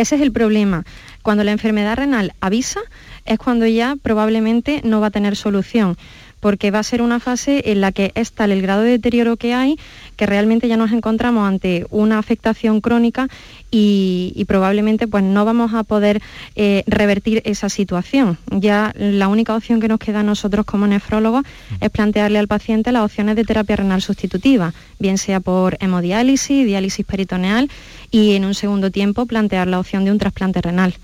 [0.00, 0.84] Ese es el problema.
[1.22, 2.80] Cuando la enfermedad renal avisa,
[3.26, 5.98] es cuando ya probablemente no va a tener solución
[6.40, 9.36] porque va a ser una fase en la que es tal el grado de deterioro
[9.36, 9.78] que hay
[10.16, 13.28] que realmente ya nos encontramos ante una afectación crónica
[13.70, 16.20] y, probablemente pues no vamos a poder
[16.56, 18.36] eh, revertir esa situación.
[18.50, 21.44] Ya la única opción que nos queda a nosotros como nefrólogos
[21.80, 27.06] es plantearle al paciente las opciones de terapia renal sustitutiva, bien sea por hemodiálisis, diálisis
[27.06, 27.70] peritoneal
[28.10, 30.94] y en un segundo tiempo plantear la opción de un trasplante renal.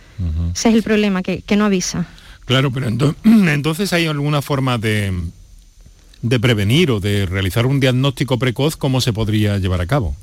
[0.55, 2.07] Ese es el problema, que, no avisa.
[2.47, 2.89] Claro, pero
[3.25, 5.13] entonces hay alguna forma de,
[6.23, 10.17] de prevenir o de realizar un diagnóstico precoz, ¿cómo se podría llevar a cabo?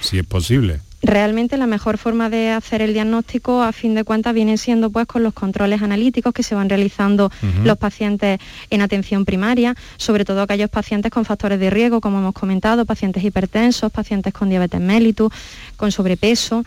[0.00, 0.80] Si es posible.
[1.00, 5.06] Realmente la mejor forma de hacer el diagnóstico a fin de cuentas viene siendo pues
[5.06, 7.30] con los controles analíticos que se van realizando
[7.62, 12.34] los pacientes en atención primaria, sobre todo aquellos pacientes con factores de riesgo, como hemos
[12.34, 15.32] comentado, pacientes hipertensos, pacientes con diabetes mellitus,
[15.76, 16.64] con sobrepeso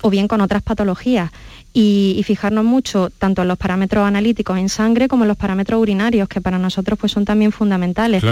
[0.00, 1.30] o bien con otras patologías
[1.74, 6.28] y, fijarnos mucho tanto en los parámetros analíticos en sangre como en los parámetros urinarios,
[6.28, 8.22] que para nosotros pues, son también fundamentales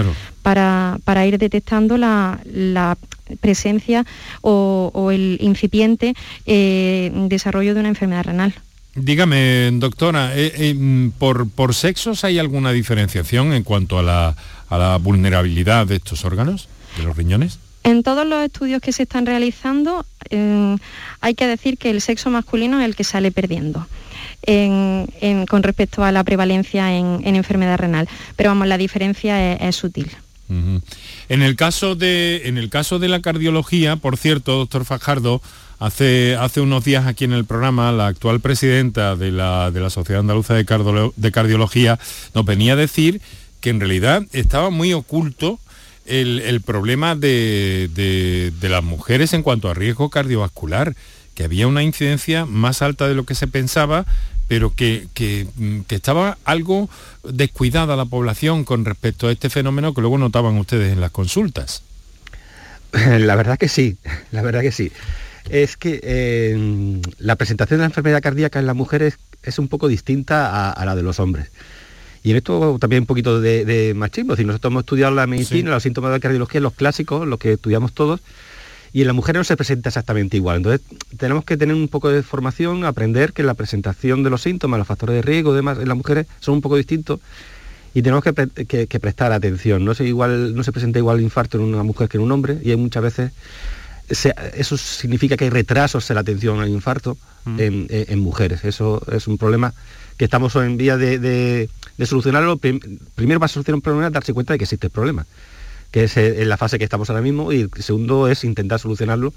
[0.43, 2.97] para, ir detectando la,
[3.41, 4.07] presencia
[4.41, 6.15] o, el incipiente
[6.47, 8.55] eh, desarrollo de una enfermedad renal.
[8.95, 14.37] Dígame, doctora, eh, eh, ¿por, ¿por sexos hay alguna diferenciación en cuanto a la,
[14.69, 17.59] a la vulnerabilidad de estos órganos, de los riñones?
[17.85, 20.77] En todos los estudios que se están realizando eh,
[21.21, 23.87] hay que decir que el sexo masculino es el que sale perdiendo.
[24.47, 28.09] con respecto a la prevalencia en, enfermedad renal.
[28.37, 30.11] Pero vamos, la diferencia es, sutil.
[31.29, 35.41] En el caso de en el caso de la cardiología, por cierto, doctor Fajardo,
[35.79, 39.91] hace, hace unos días aquí en el programa la actual presidenta de la, de la
[39.91, 40.65] Sociedad Andaluza de,
[41.17, 41.99] de Cardiología
[42.35, 43.21] nos venía a decir
[43.61, 45.59] que en realidad estaba muy oculto
[46.07, 50.95] el, problema de, de, las mujeres en cuanto a riesgo cardiovascular,
[51.35, 54.05] que había una incidencia más alta de lo que se pensaba,
[54.49, 56.91] pero que, que, mm, estaba algo
[57.25, 61.83] descuidada la población con respecto a este fenómeno que luego notaban ustedes en las consultas.
[62.93, 63.97] La verdad que sí,
[64.33, 64.93] la verdad que sí.
[65.49, 69.89] Es que eh, la presentación de la enfermedad cardíaca en las mujeres es un poco
[69.89, 71.49] distinta a la de los hombres.
[72.23, 74.37] Y en esto también un poquito de, machismo.
[74.37, 77.93] Si nosotros hemos estudiado la medicina, los síntomas de cardiología, los clásicos, los que estudiamos
[77.93, 78.21] todos,
[78.93, 80.59] y en la mujer no se presenta exactamente igual.
[80.59, 80.83] Entonces
[81.17, 84.87] tenemos que tener un poco de formación, aprender que la presentación de los síntomas, los
[84.87, 87.21] factores de riesgo demás en las mujeres son un poco distintos
[87.95, 89.85] y tenemos que, prestar atención.
[89.85, 92.59] No, igual, no se presenta igual el infarto en una mujer que en un hombre
[92.63, 93.33] y hay muchas veces
[94.55, 97.57] eso significa que hay retrasos en la atención al infarto mm.
[97.59, 98.65] en, mujeres.
[98.65, 99.73] Eso es un problema
[100.25, 101.69] estamos en vía de
[102.05, 105.27] solucionarlo, primero va a solucionar un problema darse cuenta de que existe el problema,
[105.91, 109.33] que es en la fase que estamos ahora mismo, y segundo es intentar solucionarlo,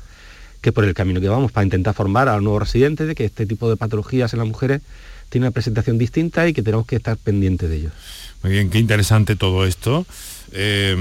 [0.61, 3.25] que por el camino que vamos, para intentar formar a los nuevos residentes de que
[3.25, 4.81] este tipo de patologías en las mujeres
[5.29, 7.93] tiene una presentación distinta y que tenemos que estar pendientes de ellos.
[8.41, 10.05] Muy bien, qué interesante todo esto.
[10.51, 10.95] Eh,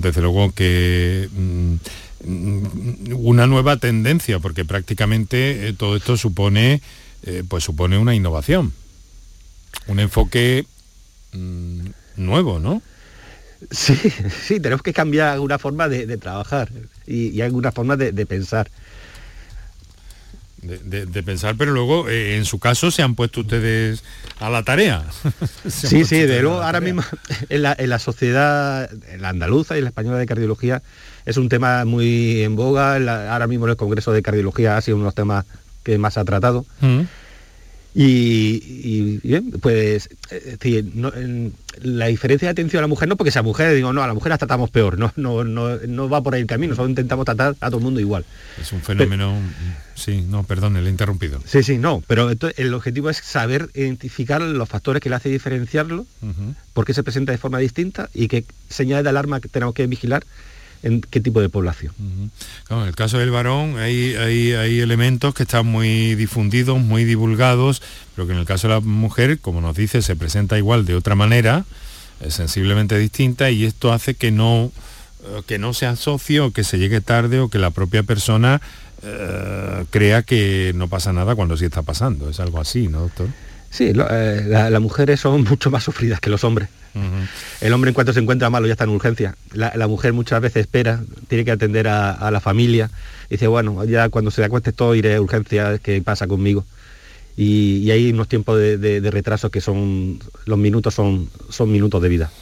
[0.00, 6.80] desde luego que mm, una nueva tendencia, porque prácticamente eh, todo esto supone,
[7.24, 8.72] eh, pues supone una innovación,
[9.86, 10.66] un enfoque
[11.32, 12.82] Mm, nuevo, ¿no?
[13.70, 13.94] Sí,
[14.42, 16.70] sí, tenemos que cambiar alguna forma de, trabajar
[17.06, 18.70] y, alguna forma de, pensar.
[20.62, 24.02] De, pensar, pero luego eh, en su caso se han puesto ustedes
[24.40, 25.04] a la tarea.
[25.68, 27.02] sí, sí, de luego ahora mismo
[27.48, 30.82] en la, sociedad, en la andaluza y la española de cardiología
[31.26, 32.94] es un tema muy en boga.
[33.32, 35.44] ahora mismo en el Congreso de Cardiología ha sido uno de los temas
[35.84, 36.64] que más ha tratado.
[36.80, 37.02] Mm.
[37.94, 40.08] Y, bien, pues
[41.80, 44.14] la diferencia de atención a la mujer no porque sea mujer, digo, no, a la
[44.14, 47.56] mujer la tratamos peor, no, no, no, va por ahí el camino, solo intentamos tratar
[47.60, 48.24] a todo el mundo igual.
[48.60, 49.36] Es un fenómeno,
[49.94, 51.40] sí, no, perdón, le he interrumpido.
[51.46, 56.06] Sí, sí, no, pero el objetivo es saber identificar los factores que le hace diferenciarlo,
[56.74, 59.86] por qué se presenta de forma distinta y qué señales de alarma que tenemos que
[59.86, 60.24] vigilar
[60.82, 61.92] en qué tipo de población.
[62.70, 67.82] en el caso del varón hay, hay, elementos que están muy difundidos, muy divulgados,
[68.14, 70.94] pero que en el caso de la mujer, como nos dice, se presenta igual de
[70.94, 71.64] otra manera,
[72.28, 74.72] sensiblemente distinta, y esto hace que no,
[75.24, 78.60] eh, que no se asocie o que se llegue tarde o que la propia persona
[79.02, 82.28] eh, crea que no pasa nada cuando sí está pasando.
[82.30, 83.28] Es algo así, ¿no, doctor?
[83.70, 86.68] Sí, eh, las mujeres son mucho más sufridas que los hombres.
[87.60, 89.36] El hombre en cuanto se encuentra malo ya está en urgencia.
[89.52, 92.90] La, mujer muchas veces espera, tiene que atender a, la familia.
[93.30, 96.64] dice, bueno, ya cuando se da cuenta todo iré a urgencia, ¿qué pasa conmigo?
[97.36, 102.32] Y, hay unos tiempos de, retraso que son, los minutos son, son minutos de vida.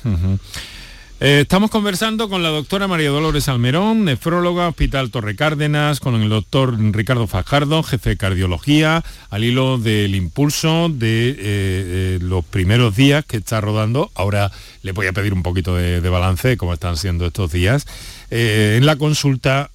[1.18, 6.28] Eh, estamos conversando con la doctora María Dolores Almerón, nefróloga, Hospital Torre Cárdenas, con el
[6.28, 12.96] doctor Ricardo Fajardo, jefe de cardiología, al hilo del impulso de eh, eh, los primeros
[12.96, 14.10] días que está rodando.
[14.14, 14.52] Ahora
[14.82, 17.86] le voy a pedir un poquito de, balance de cómo están siendo estos días.
[18.30, 19.70] en la consulta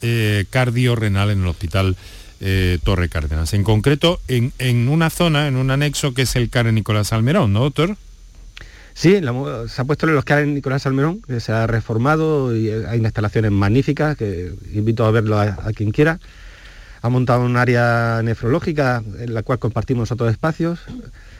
[0.51, 1.97] cardiorrenal en el Hospital
[2.83, 3.53] Torre Cárdenas.
[3.53, 7.51] En concreto, en, en, una zona, en un anexo que es el CARE Nicolás Almerón,
[7.51, 7.97] ¿no, doctor?
[8.93, 9.19] Sí,
[9.67, 13.51] se ha puesto en los que Nicolás Salmerón, que se ha reformado y hay instalaciones
[13.51, 16.19] magníficas que invito a verlo a, quien quiera.
[17.01, 20.79] Ha montado un área nefrológica en la cual compartimos otros espacios.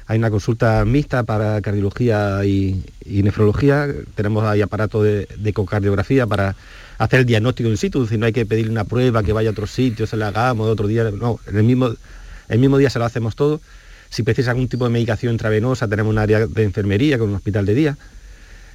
[0.08, 3.88] Hay una consulta mixta para cardiología y, nefrología.
[4.16, 6.56] Tenemos ahí aparato de, ecocardiografía para
[6.98, 9.52] hacer el diagnóstico in situ, si no hay que pedirle una prueba que vaya a
[9.52, 11.12] otro sitio, se la hagamos otro día.
[11.12, 13.60] No, en el mismo día se lo hacemos todo
[14.12, 17.66] si precisa algún tipo de medicación intravenosa, tenemos un área de enfermería con un hospital
[17.66, 17.98] de día.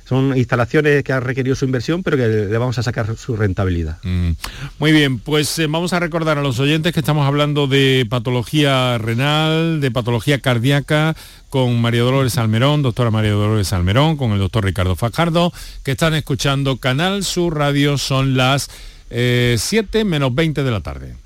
[0.09, 3.99] Son instalaciones que han requerido su inversión, pero que le vamos a sacar su rentabilidad.
[4.05, 4.31] Mm.
[4.79, 8.99] Muy bien, pues eh, vamos a recordar a los oyentes que estamos hablando de patología
[8.99, 11.17] renal, de patología cardíaca,
[11.51, 16.15] con María Dolores Almerón, doctora María Dolores Almerón, con el doctor Ricardo Fajardo, que están
[16.15, 18.71] escuchando Canal Sur Radio, son las
[19.11, 19.59] 7
[19.93, 21.26] eh, menos 20 de la tarde.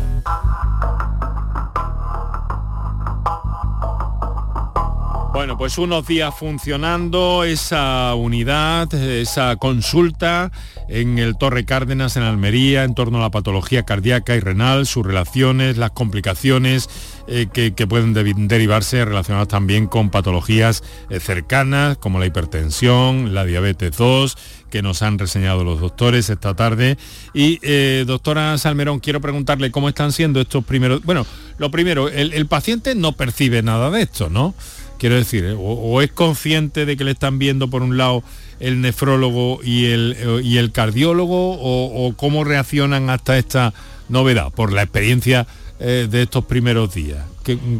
[5.33, 10.51] Bueno, pues unos días funcionando esa unidad, esa consulta
[10.89, 15.05] en el Torre Cárdenas en Almería en torno a la patología cardíaca y renal, sus
[15.05, 16.89] relaciones, las complicaciones
[17.27, 23.95] eh, que, pueden derivarse relacionadas también con patologías eh, cercanas como la hipertensión, la diabetes
[23.95, 24.37] 2,
[24.69, 26.97] que nos han reseñado los doctores esta tarde.
[27.33, 31.03] Y eh, doctora Salmerón, quiero preguntarle cómo están siendo estos primeros...
[31.03, 31.25] Bueno,
[31.57, 34.55] lo primero, el paciente no percibe nada de esto, ¿no?
[35.01, 35.55] Quiero decir, ¿eh?
[35.57, 38.21] o, es consciente de que le están viendo por un lado
[38.59, 43.73] el nefrólogo y el, eh, y el cardiólogo, o, cómo reaccionan hasta esta
[44.09, 45.47] novedad por la experiencia
[45.79, 47.25] eh, de estos primeros días.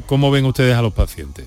[0.07, 1.45] ¿Cómo ven ustedes a los pacientes?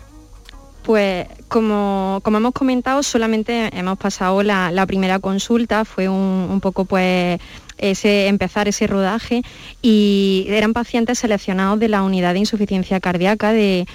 [0.85, 6.85] Pues como, como, hemos comentado, solamente hemos pasado la, primera consulta, fue un, un, poco
[6.85, 7.41] pues
[7.79, 9.43] ese, empezar ese rodaje
[9.83, 13.89] y eran pacientes seleccionados de la unidad de insuficiencia cardíaca de,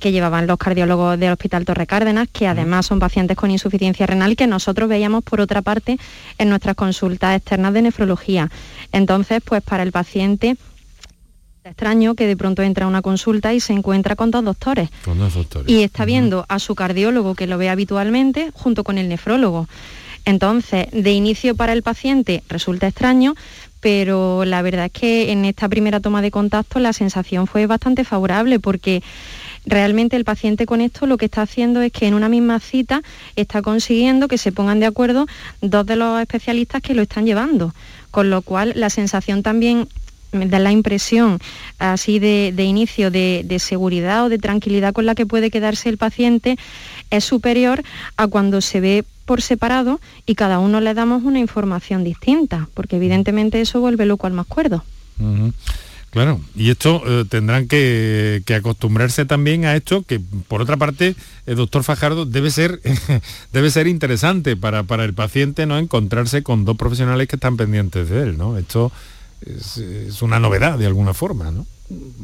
[0.00, 4.36] que llevaban los cardiólogos del Hospital Torre Cárdenas, que además son pacientes con insuficiencia renal
[4.36, 5.98] que nosotros veíamos por otra parte
[6.38, 8.50] en nuestras consultas externas de nefrología.
[8.92, 10.56] Entonces, pues para el paciente
[11.64, 14.90] extraño que de pronto entra a una consulta y se encuentra con dos doctores.
[15.04, 15.68] Con dos doctores.
[15.68, 19.66] Y está viendo a su cardiólogo que lo ve habitualmente junto con el nefrólogo.
[20.26, 23.34] Entonces, de inicio para el paciente resulta extraño,
[23.80, 28.04] pero la verdad es que en esta primera toma de contacto la sensación fue bastante
[28.04, 29.02] favorable porque
[29.66, 33.02] realmente el paciente con esto lo que está haciendo es que en una misma cita
[33.36, 35.26] está consiguiendo que se pongan de acuerdo
[35.60, 37.74] dos de los especialistas que lo están llevando,
[38.10, 39.88] con lo cual la sensación también
[40.32, 41.38] me da la impresión
[41.78, 46.58] así de, inicio de, seguridad o de tranquilidad con la que puede quedarse el paciente
[47.10, 47.82] es superior
[48.16, 52.96] a cuando se ve por separado y cada uno le damos una información distinta, porque
[52.96, 54.84] evidentemente eso vuelve loco al más cuerdo.
[56.14, 61.56] Claro, y esto eh, tendrán que, acostumbrarse también a esto, que por otra parte, el
[61.56, 62.80] doctor Fajardo, debe ser,
[63.52, 68.08] debe ser interesante para, para, el paciente no encontrarse con dos profesionales que están pendientes
[68.08, 68.56] de él, ¿no?
[68.58, 68.92] Esto
[69.44, 71.66] es, es una novedad de alguna forma, ¿no?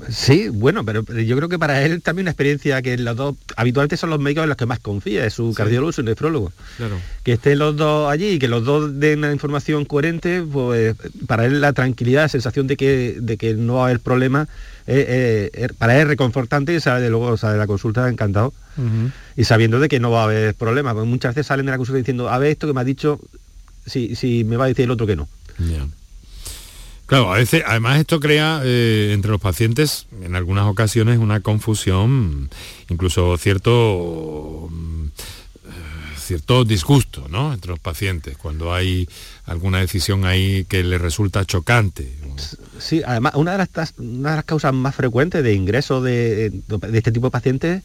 [0.09, 3.97] Sí, bueno, pero yo creo que para él también una experiencia que los dos, habitualmente
[3.99, 6.53] son los médicos en los que más confía, es su cardiólogo y su nefrólogo.
[6.79, 6.99] Claro.
[7.23, 10.97] Que estén los dos allí y que los dos den una información coherente, pues
[11.27, 14.49] para él la tranquilidad, la sensación de que, de que no va a haber problema,
[14.87, 18.09] eh, eh, er, para él es reconfortante y sale de luego sale de la consulta
[18.09, 18.55] encantado.
[19.37, 20.95] Y sabiendo de que no va a haber problema.
[20.95, 23.21] Pues muchas veces salen de la consulta diciendo, a ver esto que me ha dicho,
[23.85, 25.29] si, si me va a decir el otro que no.
[27.11, 32.49] Claro, a veces, además esto crea eh, entre los pacientes en algunas ocasiones una confusión,
[32.89, 35.09] incluso cierto mm,
[36.17, 37.53] cierto disgusto ¿no?
[37.53, 39.09] entre los pacientes cuando hay
[39.47, 42.15] alguna decisión ahí que les resulta chocante.
[42.79, 46.97] Sí, además una de las, una de las causas más frecuentes de ingreso de, de
[46.97, 47.83] este tipo de pacientes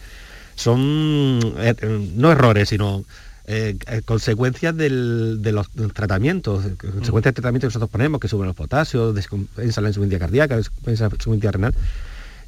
[0.53, 1.73] son eh,
[2.13, 3.03] no errores, sino
[3.48, 8.56] eh, eh, consecuencias de los tratamientos, consecuencias del tratamiento que nosotros ponemos, que suben los
[8.56, 11.76] potasios, descompensa la insuficiencia cardíaca, descompensa la insuficiencia renal.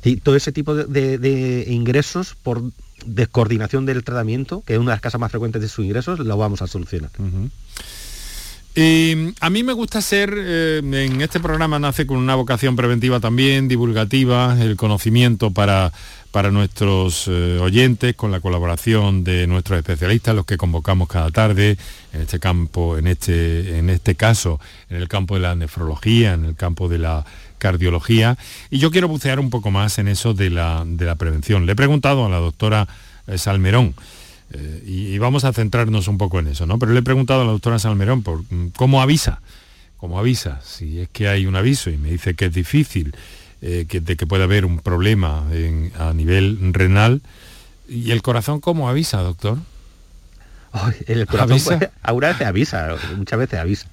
[0.03, 2.63] Y todo ese tipo de, ingresos por
[3.05, 6.37] descoordinación del tratamiento, que es una de las causas más frecuentes de sus ingresos, lo
[6.37, 7.11] vamos a solucionar.
[9.39, 13.67] A mí me gusta ser, eh, en este programa nace con una vocación preventiva también,
[13.67, 15.91] divulgativa, el conocimiento para
[16.37, 21.77] para nuestros eh, oyentes con la colaboración de nuestros especialistas, los que convocamos cada tarde
[22.13, 24.59] en este campo, en este, en este caso,
[24.89, 27.25] en el campo de la nefrología, en el campo de la
[27.57, 28.37] cardiología.
[28.69, 30.85] Y yo quiero bucear un poco más en eso de la,
[31.17, 31.65] prevención.
[31.65, 32.87] Le he preguntado a la doctora
[33.25, 33.95] eh, Salmerón,
[34.53, 36.79] eh, y, vamos a centrarnos un poco en eso, ¿no?
[36.79, 39.41] Pero le he preguntado a la doctora Salmerón por mm, cómo avisa,
[39.97, 43.13] cómo avisa, si es que hay un aviso y me dice que es difícil
[43.61, 45.43] eh, de que puede haber un problema
[45.99, 47.21] a nivel renal.
[47.89, 49.57] ¿Y el corazón cómo avisa, doctor?
[51.07, 53.87] el corazón pues, algunas veces avisa, muchas veces avisa.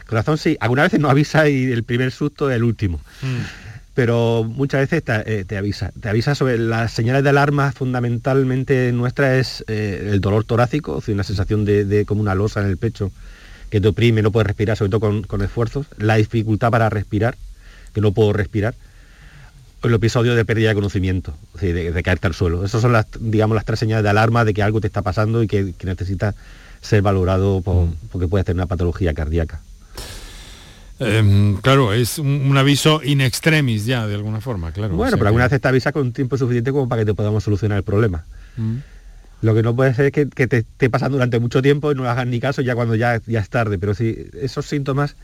[0.00, 3.00] El corazón sí, algunas veces no avisa y el primer susto es el último.
[3.22, 3.59] Mm.
[3.94, 5.92] Pero muchas veces eh, te, avisa.
[6.00, 11.24] Te avisa sobre las señales de alarma fundamentalmente nuestra es eh, el dolor torácico, una
[11.24, 13.10] sensación de, como una losa en el pecho
[13.68, 15.86] que te oprime, no puedes respirar, sobre todo con, con esfuerzos.
[15.98, 17.36] La dificultad para respirar,
[17.92, 18.74] que no puedo respirar,
[19.82, 22.64] el episodio de pérdida de conocimiento, de, caerte al suelo.
[22.64, 25.42] Esas son las, digamos, las tres señales de alarma de que algo te está pasando
[25.42, 26.34] y que, necesita
[26.80, 28.08] ser valorado mm.
[28.10, 29.60] porque puede tener una patología cardíaca.
[31.00, 34.94] Em, claro, es un, aviso in extremis ya, de alguna forma, claro.
[34.94, 37.78] Bueno, pero alguna vez te avisa con tiempo suficiente como para que te podamos solucionar
[37.78, 38.24] el problema.
[38.58, 38.76] Mm.
[39.40, 42.08] Lo que no puede ser es que, te esté pasando durante mucho tiempo y no
[42.08, 43.78] hagas ni caso ya cuando ya, ya es tarde.
[43.78, 45.16] Pero si esos síntomas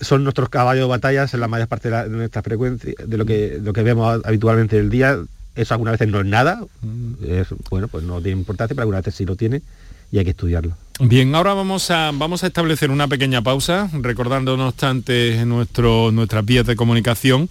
[0.00, 3.60] son nuestros caballos de batallas en la mayor parte de, nuestra frecuencia, de lo que,
[3.62, 5.18] lo que vemos habitualmente el día,
[5.54, 6.64] eso algunas veces no es nada,
[7.22, 9.60] es, bueno, pues no tiene importancia, pero algunas veces sí lo tiene
[10.10, 10.74] y hay que estudiarlo.
[11.00, 16.66] Bien, ahora vamos a, vamos a establecer una pequeña pausa, recordando no obstante nuestras vías
[16.66, 17.48] de comunicación.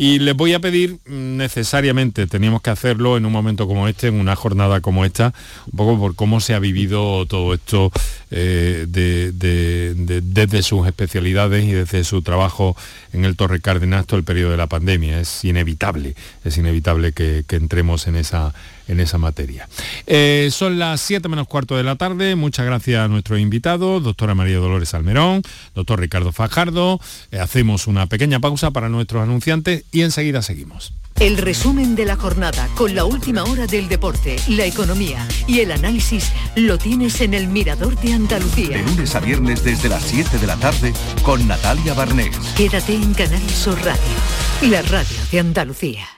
[0.00, 4.06] Y les voy a pedir mm, necesariamente, teníamos que hacerlo en un momento como este,
[4.06, 5.34] en una jornada como esta,
[5.66, 7.90] un poco por cómo se ha vivido todo esto
[8.30, 12.76] eh, desde sus especialidades y desde su trabajo
[13.12, 15.18] en el Torre Cárdenas todo el periodo de la pandemia.
[15.18, 16.14] Es inevitable,
[16.44, 18.54] es inevitable que, entremos en esa,
[18.88, 19.68] en esa materia.
[20.06, 22.34] Eh, son las 7 menos cuarto de la tarde.
[22.34, 25.42] Muchas gracias a nuestros invitados, doctora María Dolores Almerón,
[25.74, 27.00] doctor Ricardo Fajardo.
[27.30, 30.92] Eh, hacemos una pequeña pausa para nuestros anunciantes y enseguida seguimos.
[31.20, 35.72] El resumen de la jornada con la última hora del deporte, la economía y el
[35.72, 38.76] análisis lo tienes en el Mirador de Andalucía.
[38.76, 40.92] De lunes a viernes desde las 7 de la tarde
[41.24, 42.36] con Natalia Barnés.
[42.56, 46.17] Quédate en Canal Sur Radio, la radio de Andalucía.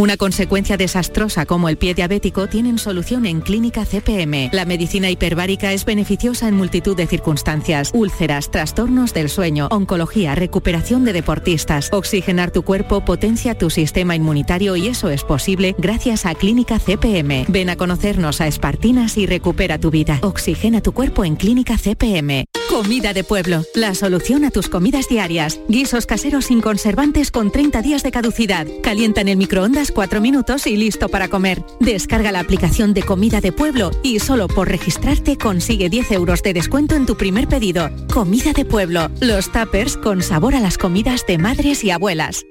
[0.00, 4.48] Una consecuencia desastrosa como el pie diabético tienen solución en Clínica CPM.
[4.50, 7.90] La medicina hiperbárica es beneficiosa en multitud de circunstancias.
[7.92, 11.90] Úlceras, trastornos del sueño, oncología, recuperación de deportistas.
[11.92, 17.44] Oxigenar tu cuerpo potencia tu sistema inmunitario y eso es posible gracias a Clínica CPM.
[17.48, 20.18] Ven a conocernos a Espartinas y recupera tu vida.
[20.22, 22.46] Oxigena tu cuerpo en Clínica CPM.
[22.70, 25.58] Comida de pueblo, la solución a tus comidas diarias.
[25.66, 28.64] Guisos caseros sin conservantes con 30 días de caducidad.
[28.80, 31.64] Calienta en el microondas cuatro minutos y listo para comer.
[31.80, 36.52] Descarga la aplicación de Comida de Pueblo y solo por registrarte consigue 10 euros de
[36.52, 37.90] descuento en tu primer pedido.
[38.12, 42.44] Comida de Pueblo, los tuppers con sabor a las comidas de madres y abuelas.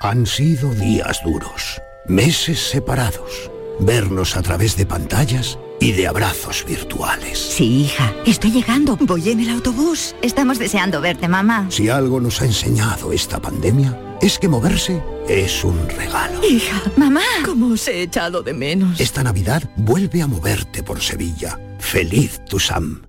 [0.00, 3.50] Han sido días duros, meses separados,
[3.80, 7.38] vernos a través de pantallas y de abrazos virtuales.
[7.38, 8.96] Sí, hija, estoy llegando.
[8.96, 10.16] Voy en el autobús.
[10.22, 11.66] Estamos deseando verte, mamá.
[11.68, 16.42] Si algo nos ha enseñado esta pandemia, es que moverse es un regalo.
[16.42, 18.98] Hija, mamá, ¿cómo os he echado de menos?
[18.98, 21.60] Esta Navidad vuelve a moverte por Sevilla.
[21.80, 23.02] Feliz tu Sam.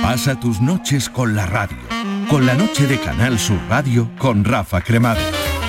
[0.00, 1.76] Pasa tus noches con la radio.
[2.30, 5.37] Con la noche de Canal Sur Radio con Rafa Cremades.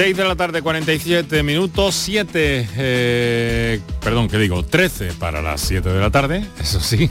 [0.00, 4.62] 6 de la tarde, 47 minutos, 7, eh, perdón, ¿qué digo?
[4.64, 7.10] 13 para las 7 de la tarde, eso sí.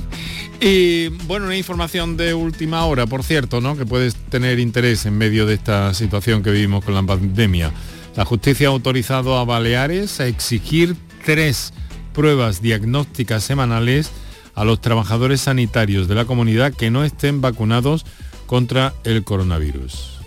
[0.59, 3.77] Y bueno, una información de última hora, por cierto, ¿no?
[3.77, 7.71] Que puedes tener interés en medio de esta situación que vivimos con la pandemia.
[8.15, 11.73] La justicia ha autorizado a Baleares a exigir tres
[12.15, 14.09] pruebas diagnósticas semanales
[14.55, 18.03] a los trabajadores sanitarios de la comunidad que no estén vacunados
[18.47, 20.18] contra el coronavirus.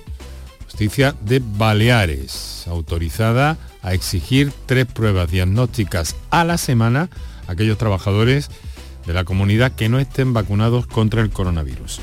[0.73, 7.11] Justicia de Baleares, autorizada a exigir tres pruebas diagnósticas a la semana
[7.47, 8.49] a aquellos trabajadores
[9.07, 12.01] de la comunidad que no estén vacunados contra el coronavirus.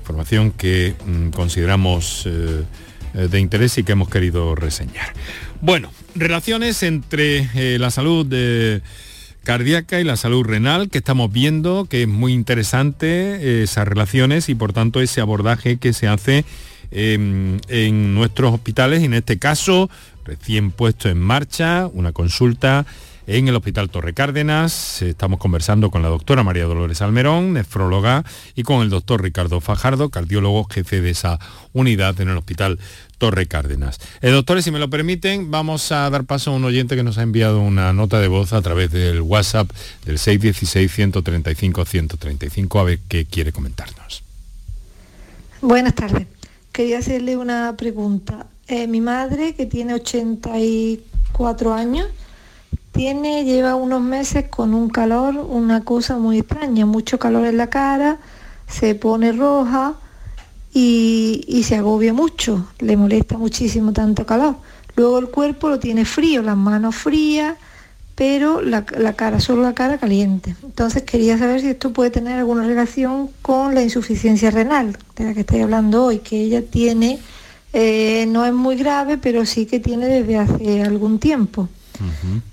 [0.00, 2.64] Información que mm, consideramos eh,
[3.12, 5.12] eh, de interés y que hemos querido reseñar.
[5.60, 8.26] Bueno, relaciones entre eh, la salud
[9.44, 14.54] cardíaca y la salud renal, que estamos viendo que es muy interesante esas relaciones y
[14.54, 16.46] por tanto ese abordaje que se hace
[16.90, 19.90] en nuestros hospitales, en este caso
[20.24, 22.86] recién puesto en marcha, una consulta
[23.26, 25.02] en el Hospital Torre Cárdenas.
[25.02, 28.24] Estamos conversando con la doctora María Dolores Almerón, nefróloga,
[28.54, 31.38] y con el doctor Ricardo Fajardo, cardiólogo jefe de esa
[31.72, 32.78] unidad en el Hospital
[33.18, 33.98] Torre Cárdenas.
[34.20, 37.18] Eh, doctores, si me lo permiten, vamos a dar paso a un oyente que nos
[37.18, 39.70] ha enviado una nota de voz a través del WhatsApp
[40.04, 44.22] del 616-135-135, a ver qué quiere comentarnos.
[45.60, 46.26] Buenas tardes.
[46.72, 48.46] Quería hacerle una pregunta.
[48.68, 52.06] Eh, mi madre, que tiene 84 años,
[52.92, 57.68] tiene, lleva unos meses con un calor, una cosa muy extraña, mucho calor en la
[57.68, 58.18] cara,
[58.68, 59.94] se pone roja
[60.72, 64.56] y, y se agobia mucho, le molesta muchísimo tanto calor.
[64.96, 67.56] Luego el cuerpo lo tiene frío, las manos frías,
[68.20, 70.54] pero la, la cara, solo la cara caliente.
[70.62, 75.32] Entonces quería saber si esto puede tener alguna relación con la insuficiencia renal, de la
[75.32, 77.18] que estoy hablando hoy, que ella tiene,
[77.72, 81.70] eh, no es muy grave, pero sí que tiene desde hace algún tiempo.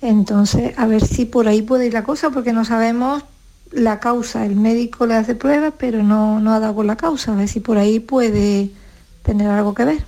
[0.02, 3.26] Entonces, a ver si por ahí puede ir la cosa, porque no sabemos
[3.74, 4.46] la causa.
[4.46, 7.34] El médico le hace pruebas, pero no, no ha dado con la causa.
[7.34, 8.70] A ver si por ahí puede
[9.22, 10.06] tener algo que ver.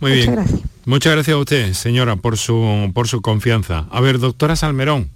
[0.00, 0.32] Muy Muchas bien.
[0.32, 0.71] gracias.
[0.84, 3.86] Muchas gracias a usted, señora, por su, por su confianza.
[3.90, 5.10] A ver, doctora Salmerón.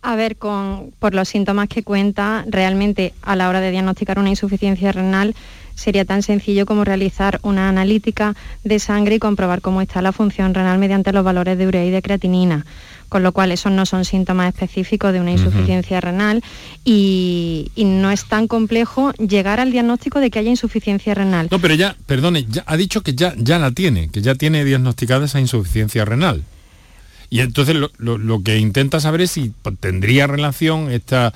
[0.00, 4.30] A ver, con, por los síntomas que cuenta, realmente a la hora de diagnosticar una
[4.30, 5.34] insuficiencia renal
[5.78, 10.52] sería tan sencillo como realizar una analítica de sangre y comprobar cómo está la función
[10.54, 12.66] renal mediante los valores de urea y de creatinina.
[13.08, 16.42] Con lo cual, esos no son síntomas específicos de una insuficiencia renal
[16.84, 21.48] y, y no es tan complejo llegar al diagnóstico de que haya insuficiencia renal.
[21.50, 24.64] No, pero ya, perdone, ya ha dicho que ya, ya la tiene, que ya tiene
[24.64, 26.42] diagnosticada esa insuficiencia renal.
[27.30, 31.32] Y entonces lo, lo- lo que intenta saber es si tendría relación esta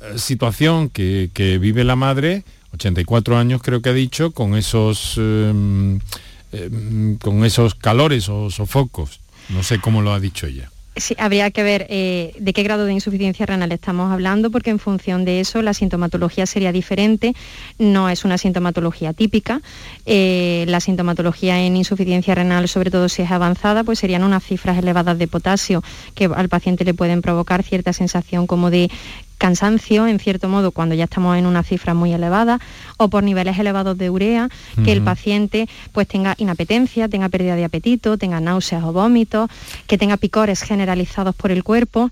[0.00, 2.44] eh, situación que, que vive la madre,
[2.74, 6.00] 84 años creo que ha dicho, con esos, em,
[6.52, 9.20] em, con esos calores o sofocos.
[9.48, 10.70] No sé cómo lo ha dicho ella.
[10.96, 14.78] Sí, habría que ver eh, de qué grado de insuficiencia renal estamos hablando, porque en
[14.78, 17.34] función de eso la sintomatología sería diferente.
[17.80, 19.60] No es una sintomatología típica.
[20.06, 24.78] Eh, la sintomatología en insuficiencia renal, sobre todo si es avanzada, pues serían unas cifras
[24.78, 25.82] elevadas de potasio
[26.14, 28.88] que al paciente le pueden provocar cierta sensación como de
[29.38, 32.60] cansancio, en cierto modo, cuando ya estamos en una cifra muy elevada,
[32.96, 34.48] o por niveles elevados de urea,
[34.84, 39.50] que el paciente pues tenga inapetencia, tenga pérdida de apetito, tenga náuseas o vómitos,
[39.86, 42.10] que tenga picores generalizados por el cuerpo,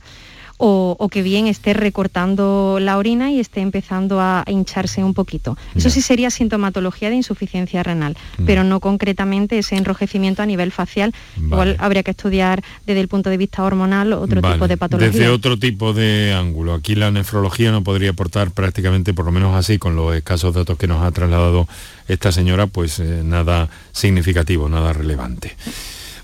[0.65, 5.59] o, o que bien esté recortando la orina y esté empezando a hincharse un poquito.
[5.75, 11.13] Eso sí sería sintomatología de insuficiencia renal, pero no concretamente ese enrojecimiento a nivel facial.
[11.37, 15.11] Igual habría que estudiar desde el punto de vista hormonal otro Vale, tipo de patología.
[15.11, 16.75] Desde otro tipo de ángulo.
[16.75, 20.79] Aquí la nefrología no podría aportar prácticamente, por lo menos así, con los escasos datos
[20.79, 21.67] que nos ha trasladado
[22.07, 25.57] esta señora, pues eh, nada significativo, nada relevante.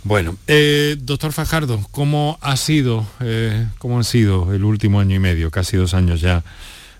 [0.05, 5.18] Bueno, eh, doctor Fajardo, ¿cómo ha sido, eh, cómo ha sido el último año y
[5.18, 6.44] medio, casi dos años ya,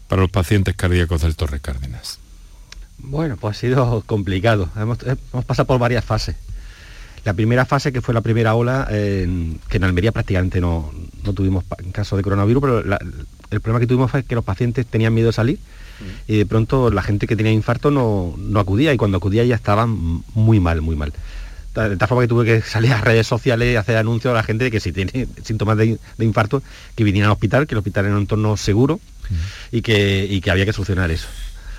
[0.09, 2.19] para los pacientes cardíacos del Torre Cárdenas?
[2.99, 4.69] Bueno, pues ha sido complicado.
[4.77, 4.99] Hemos,
[5.33, 6.37] hemos pasado por varias fases.
[7.25, 10.93] La primera fase, que fue la primera ola, eh, que en Almería prácticamente no,
[11.25, 12.99] no tuvimos caso de coronavirus, pero la-
[13.51, 15.59] el problema que tuvimos fue que los pacientes tenían miedo de salir
[16.29, 19.55] y de pronto la gente que tenía infarto no, no acudía y cuando acudía ya
[19.57, 21.13] estaban muy mal, muy mal.
[21.75, 24.43] De tal forma que tuve que salir a redes sociales y hacer anuncios a la
[24.43, 26.63] gente de que si tiene síntomas de, de infarto,
[26.97, 28.99] que vinieran al hospital, que el hospital era un entorno seguro
[29.71, 31.29] y, que, y que había que solucionar eso.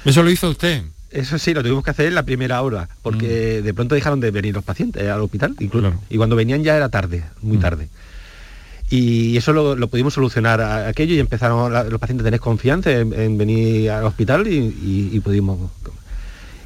[0.05, 0.83] ¿Eso lo hizo usted?
[1.11, 4.29] Eso sí, lo tuvimos que hacer en la primera hora, porque de pronto dejaron de
[4.31, 7.89] venir los pacientes al hospital, incluso, y cuando venían ya era tarde, muy tarde.
[8.91, 12.39] Y eso lo, lo pudimos solucionar a- aquello y empezaron la- los pacientes a tener
[12.39, 15.71] confianza en, en venir al hospital y, y- y pudimos...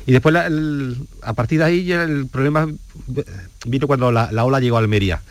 [0.06, 2.68] Y después, la- el- a partir de ahí, el problema
[3.66, 5.22] vino cuando la, la ola llegó a Almería.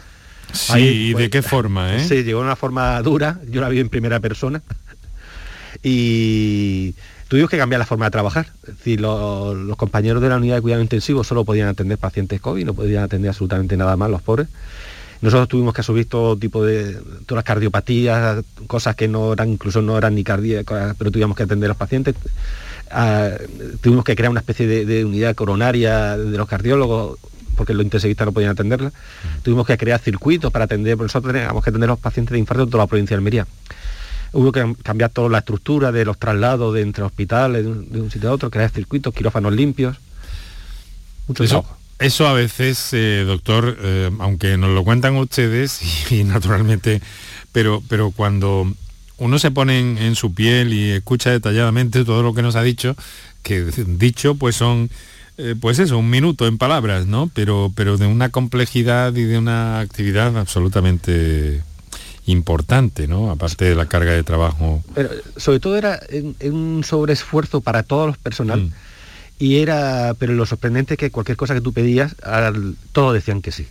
[0.53, 2.05] Sí, Ahí ¿y de qué forma, eh?
[2.07, 4.63] Sí, llegó de una forma dura, yo la vi en primera persona.
[5.83, 6.95] Y
[7.29, 8.47] tuvimos que cambiar la forma de trabajar.
[8.63, 12.41] Es decir, lo- los compañeros de la unidad de cuidado intensivo solo podían atender pacientes
[12.41, 14.49] COVID, no podían atender absolutamente nada más los pobres.
[15.23, 16.95] Nosotros tuvimos que asumir todo tipo de
[17.27, 21.45] todas las cardiopatías, cosas que no eran, incluso no eran ni cardíacas, pero tuvimos que
[21.45, 22.15] atender a los pacientes.
[23.81, 27.19] Tuvimos que crear una especie de, de unidad coronaria de los cardiólogos,
[27.57, 28.93] porque los intensivistas no podían atenderla.
[29.43, 32.39] Tuvimos que crear circuitos para atender, porque nosotros teníamos que atender a los pacientes de
[32.39, 33.47] infarto de toda la provincia de Almería.
[34.33, 38.01] Hubo que cambiar toda la estructura de los traslados de entre hospitales, de un, de
[38.01, 39.99] un sitio a otro, crear circuitos, quirófanos limpios.
[41.29, 41.77] Mucho Eso, trabajo.
[41.99, 45.81] eso a veces, eh, doctor, eh, aunque nos lo cuentan ustedes
[46.11, 47.03] y, y naturalmente,
[47.53, 48.73] pero, pero cuando
[49.23, 52.63] uno se pone en, en su piel y escucha detalladamente todo lo que nos ha
[52.63, 52.97] dicho,
[53.43, 54.91] que dicho pues son,
[55.39, 57.31] eh, pues eso, un minuto en palabras, ¿no?
[57.35, 61.63] Pero, pero de una complejidad y de una actividad absolutamente
[62.27, 63.31] importante, ¿no?
[63.31, 64.83] Aparte de la carga de trabajo.
[64.95, 68.71] Pero sobre todo era en- en un sobreesfuerzo para todos los personal.
[69.39, 73.43] Y era, pero lo sorprendente es que cualquier cosa que tú pedías, al- todos decían
[73.43, 73.67] que sí.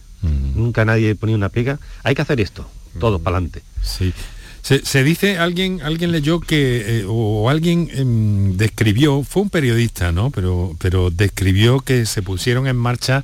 [0.55, 1.79] Nunca nadie ponía una pega.
[2.03, 3.63] Hay que hacer esto, todo para adelante.
[3.81, 4.13] Sí.
[4.61, 10.29] Se, dice, alguien, alguien leyó que, eh, o alguien em, describió, fue un periodista, ¿no?
[10.29, 13.23] Pero, pero describió que se pusieron en marcha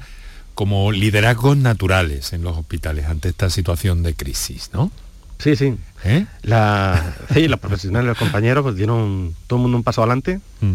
[0.55, 4.91] como liderazgos naturales en los hospitales ante esta situación de crisis, ¿no?
[5.37, 5.75] Sí, sí.
[6.03, 6.25] ¿Eh?
[6.41, 10.39] La, sí, los profesionales, los compañeros, pues dieron todo el mundo un paso adelante.
[10.61, 10.73] Mm.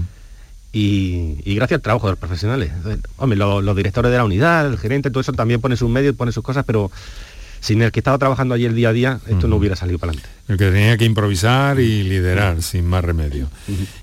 [0.74, 2.72] Y, gracias al trabajo de los profesionales.
[3.18, 6.32] Hombre, los, directores de la unidad, el gerente, todo eso también pone sus medios, pone
[6.32, 6.90] sus cosas, pero
[7.62, 10.10] sin el que estaba trabajando allí el día a día, esto no hubiera salido para
[10.10, 10.28] adelante.
[10.48, 13.48] El que tenía que improvisar y liderar, sin más remedio.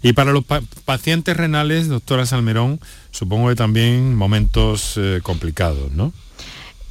[0.01, 0.45] Y para los
[0.86, 2.80] pacientes renales, doctora Salmerón,
[3.12, 6.14] supongo que también momentos eh, complicados, ¿no?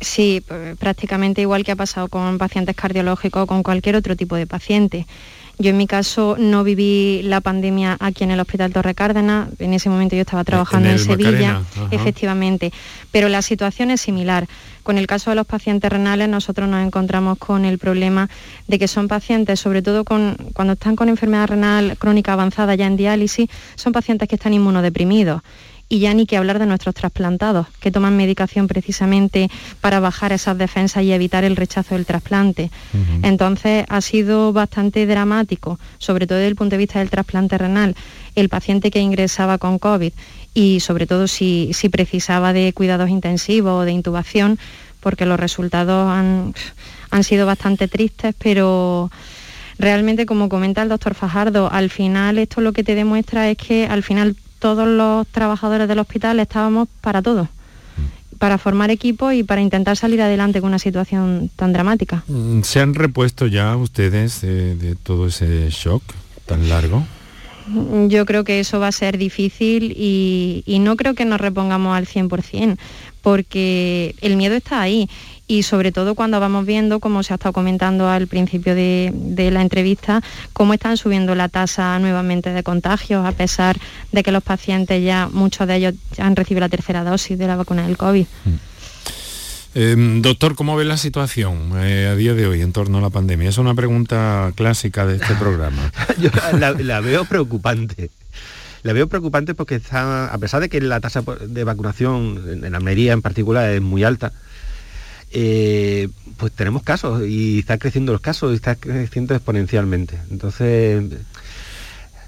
[0.02, 0.44] Sí,
[0.78, 5.06] prácticamente igual que ha pasado con pacientes cardiológicos o con cualquier otro tipo de paciente.
[5.60, 9.74] Yo en mi caso no viví la pandemia aquí en el Hospital Torre Cárdenas, en
[9.74, 12.72] ese momento yo estaba trabajando en, Sevilla, efectivamente,
[13.10, 14.46] pero la situación es similar.
[14.84, 18.30] Con el caso de los pacientes renales nosotros nos encontramos con el problema
[18.68, 22.96] de que son pacientes, sobre todo cuando están con enfermedad renal crónica avanzada ya en
[22.96, 25.42] diálisis, son pacientes que están inmunodeprimidos
[25.88, 30.58] y ya ni que hablar de nuestros trasplantados, que toman medicación precisamente para bajar esas
[30.58, 32.70] defensas y evitar el rechazo del trasplante.
[33.22, 37.96] Entonces ha sido bastante dramático, sobre todo desde el punto de vista del trasplante renal,
[38.34, 40.12] el paciente que ingresaba con COVID
[40.52, 44.58] y sobre todo si, si precisaba de cuidados intensivos o de intubación,
[45.00, 46.54] porque los resultados han,
[47.10, 49.10] han sido bastante tristes, pero
[49.78, 53.86] realmente, como comenta el doctor Fajardo, al final esto lo que te demuestra es que
[53.86, 57.48] al final todos los trabajadores del hospital estábamos para todo
[58.38, 62.24] para formar equipo y para intentar salir adelante con una situación tan dramática.
[62.28, 66.02] Mm, ¿Se han repuesto ya ustedes de, todo ese shock
[66.46, 67.04] tan largo?
[68.08, 72.06] Yo creo que eso va a ser difícil y, no creo que nos repongamos al
[72.06, 72.78] 100%,
[73.20, 75.08] porque el miedo está ahí
[75.46, 79.62] y sobre todo cuando vamos viendo, como se ha estado comentando al principio de, la
[79.62, 83.76] entrevista, cómo están subiendo la tasa nuevamente de contagios, a pesar
[84.12, 87.56] de que los pacientes ya, muchos de ellos han recibido la tercera dosis de la
[87.56, 88.26] vacuna del COVID.
[88.44, 88.77] Mm.
[89.80, 93.10] Em, doctor, ¿cómo ve la situación eh, a día de hoy en torno a la
[93.10, 93.48] pandemia?
[93.48, 95.92] Es una pregunta clásica de este programa.
[96.20, 98.10] Yo la, veo preocupante.
[98.82, 103.12] La veo preocupante porque está, a pesar de que la tasa de vacunación en, Almería
[103.12, 104.32] en particular es muy alta,
[105.30, 106.08] eh,
[106.38, 110.18] pues tenemos casos y está creciendo los casos y está creciendo exponencialmente.
[110.32, 111.04] Entonces,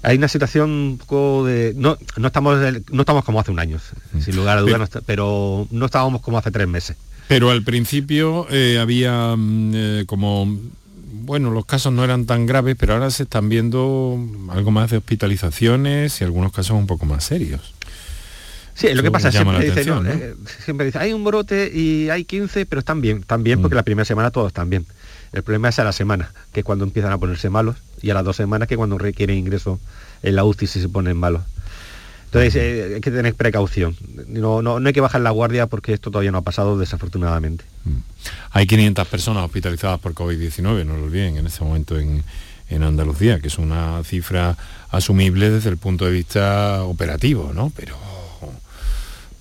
[0.03, 1.73] hay una situación un poco de...
[1.75, 2.57] No, no, estamos,
[2.91, 3.77] no estamos como hace un año,
[4.23, 6.95] sin lugar a dudas, pero no estábamos como hace tres meses.
[7.27, 10.59] Pero al principio eh, había mm, eh, como...
[11.23, 14.19] Bueno, los casos no eran tan graves, pero ahora se están viendo
[14.49, 17.73] algo más de hospitalizaciones y algunos casos un poco más serios.
[18.73, 22.65] Sí, lo que pasa siempre dice, eh, siempre dice, hay un brote y hay 15,
[22.65, 23.77] pero están bien, están bien porque mm.
[23.77, 24.85] la primera semana todos están bien.
[25.33, 28.25] El problema es a la semana, que cuando empiezan a ponerse malos, y a las
[28.25, 29.79] dos semanas que cuando requieren ingreso
[30.23, 31.43] en la UCI si se ponen malos.
[32.31, 33.95] Entonces eh, hay que tener precaución.
[34.27, 37.65] No, no, hay que bajar la guardia porque esto todavía no ha pasado desafortunadamente.
[37.83, 37.97] Mm.
[38.51, 42.23] Hay 500 personas hospitalizadas por COVID-19, no lo olviden, en este momento en,
[42.69, 44.55] en Andalucía, que es una cifra
[44.91, 47.71] asumible desde el punto de vista operativo, ¿no?
[47.75, 47.97] Pero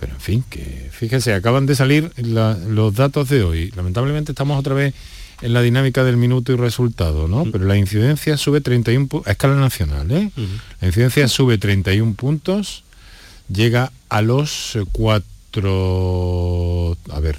[0.01, 3.71] pero en fin, que fíjense, acaban de salir los datos de hoy.
[3.77, 4.95] Lamentablemente estamos otra vez
[5.43, 7.45] en la dinámica del minuto y resultado, ¿no?
[7.51, 10.31] Pero la incidencia sube 31 a escala nacional, ¿eh?
[10.81, 12.85] La incidencia sube 31 puntos,
[13.53, 16.97] llega a los 4...
[17.11, 17.39] A ver,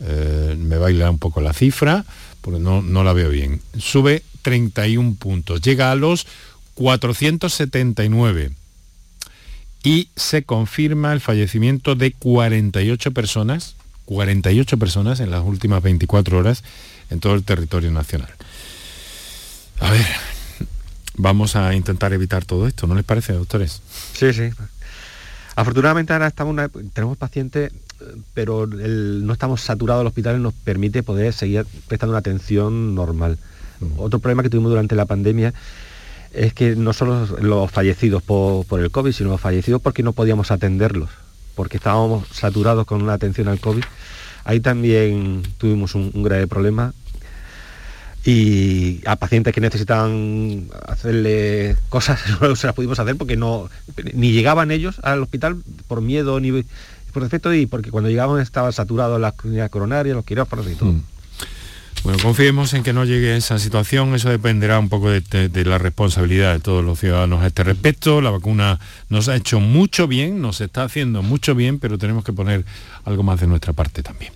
[0.00, 2.04] eh, me baila un poco la cifra,
[2.40, 3.60] porque no, no la veo bien.
[3.78, 6.26] Sube 31 puntos, llega a los
[6.74, 8.50] 479
[9.82, 13.76] y se confirma el fallecimiento de 48 personas,
[14.06, 16.64] 48 personas en las últimas 24 horas
[17.10, 18.30] en todo el territorio nacional.
[19.80, 20.06] A ver,
[21.14, 23.82] vamos a intentar evitar todo esto, ¿no les parece, doctores?
[24.12, 24.50] Sí, sí.
[25.54, 26.54] Afortunadamente ahora estamos
[26.92, 27.72] tenemos pacientes,
[28.34, 33.38] pero no estamos saturados el hospital y nos permite poder seguir prestando una atención normal.
[33.80, 33.98] Mm.
[33.98, 35.54] Otro problema que tuvimos durante la pandemia
[36.32, 40.50] es que no solo los fallecidos por, el COVID, sino los fallecidos porque no podíamos
[40.50, 41.08] atenderlos,
[41.54, 43.84] porque estábamos saturados con una atención al COVID.
[44.46, 46.94] Ahí también tuvimos un, grave problema
[48.24, 53.68] y a pacientes que necesitaban hacerle cosas no se las pudimos hacer porque no
[54.14, 55.56] ni llegaban ellos al hospital
[55.88, 56.64] por miedo ni
[57.12, 59.34] por defecto y porque cuando llegaban estaban saturados las
[59.70, 60.92] coronarias, los quirófanos y todo.
[60.92, 61.02] Mm.
[62.06, 65.76] Bueno, confiemos en que no llegue a esa situación, eso dependerá un poco de, la
[65.76, 68.20] responsabilidad de todos los ciudadanos a este respecto.
[68.20, 68.78] La vacuna
[69.08, 72.64] nos ha hecho mucho bien, nos está haciendo mucho bien, pero tenemos que poner
[73.04, 74.32] algo más de nuestra parte también.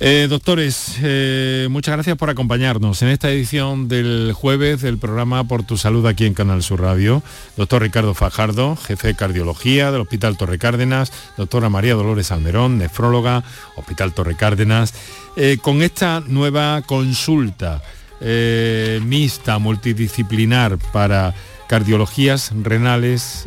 [0.00, 5.64] Eh, doctores, eh, muchas gracias por acompañarnos en esta edición del jueves del programa Por
[5.64, 7.20] tu Salud aquí en Canal Sur Radio.
[7.56, 13.42] Doctor Ricardo Fajardo, jefe de cardiología del Hospital Torre Cárdenas, doctora María Dolores Almerón, nefróloga,
[13.74, 14.94] Hospital Torre Cárdenas,
[15.36, 17.82] eh, con esta nueva consulta
[18.20, 21.34] mixta, multidisciplinar para
[21.68, 23.46] cardiologías renales,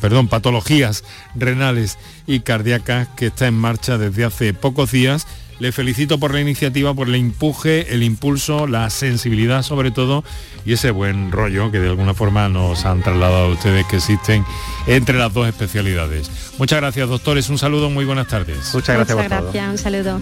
[0.00, 1.02] perdón, patologías
[1.34, 5.26] renales y cardíacas que está en marcha desde hace pocos días
[5.58, 10.24] le felicito por la iniciativa, por el empuje, el impulso, la sensibilidad sobre todo
[10.64, 14.44] y ese buen rollo que de alguna forma nos han trasladado ustedes que existen
[14.86, 16.30] entre las dos especialidades.
[16.58, 17.48] Muchas gracias, doctores.
[17.48, 18.74] Un saludo, muy buenas tardes.
[18.74, 19.16] Muchas gracias.
[19.16, 20.20] Muchas gracias, un saludo.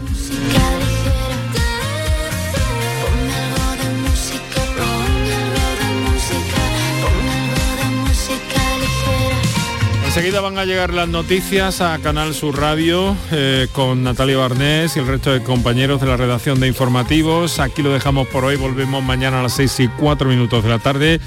[10.14, 14.98] Enseguida van a llegar las noticias a Canal Sur Radio eh, con Natalia Barnés y
[14.98, 17.58] el resto de compañeros de la redacción de informativos.
[17.58, 20.78] Aquí lo dejamos por hoy, volvemos mañana a las 6 y 4 minutos de la
[20.80, 21.18] tarde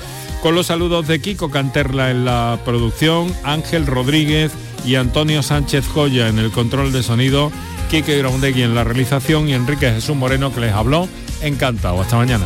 [0.44, 4.52] con los saludos de Kiko Canterla en la producción, Ángel Rodríguez
[4.86, 7.52] y Antonio Sánchez Joya en el control de sonido,
[7.90, 11.10] Kike Groundegui en la realización y Enrique Jesús Moreno que les habló.
[11.42, 12.46] Encantado, hasta mañana.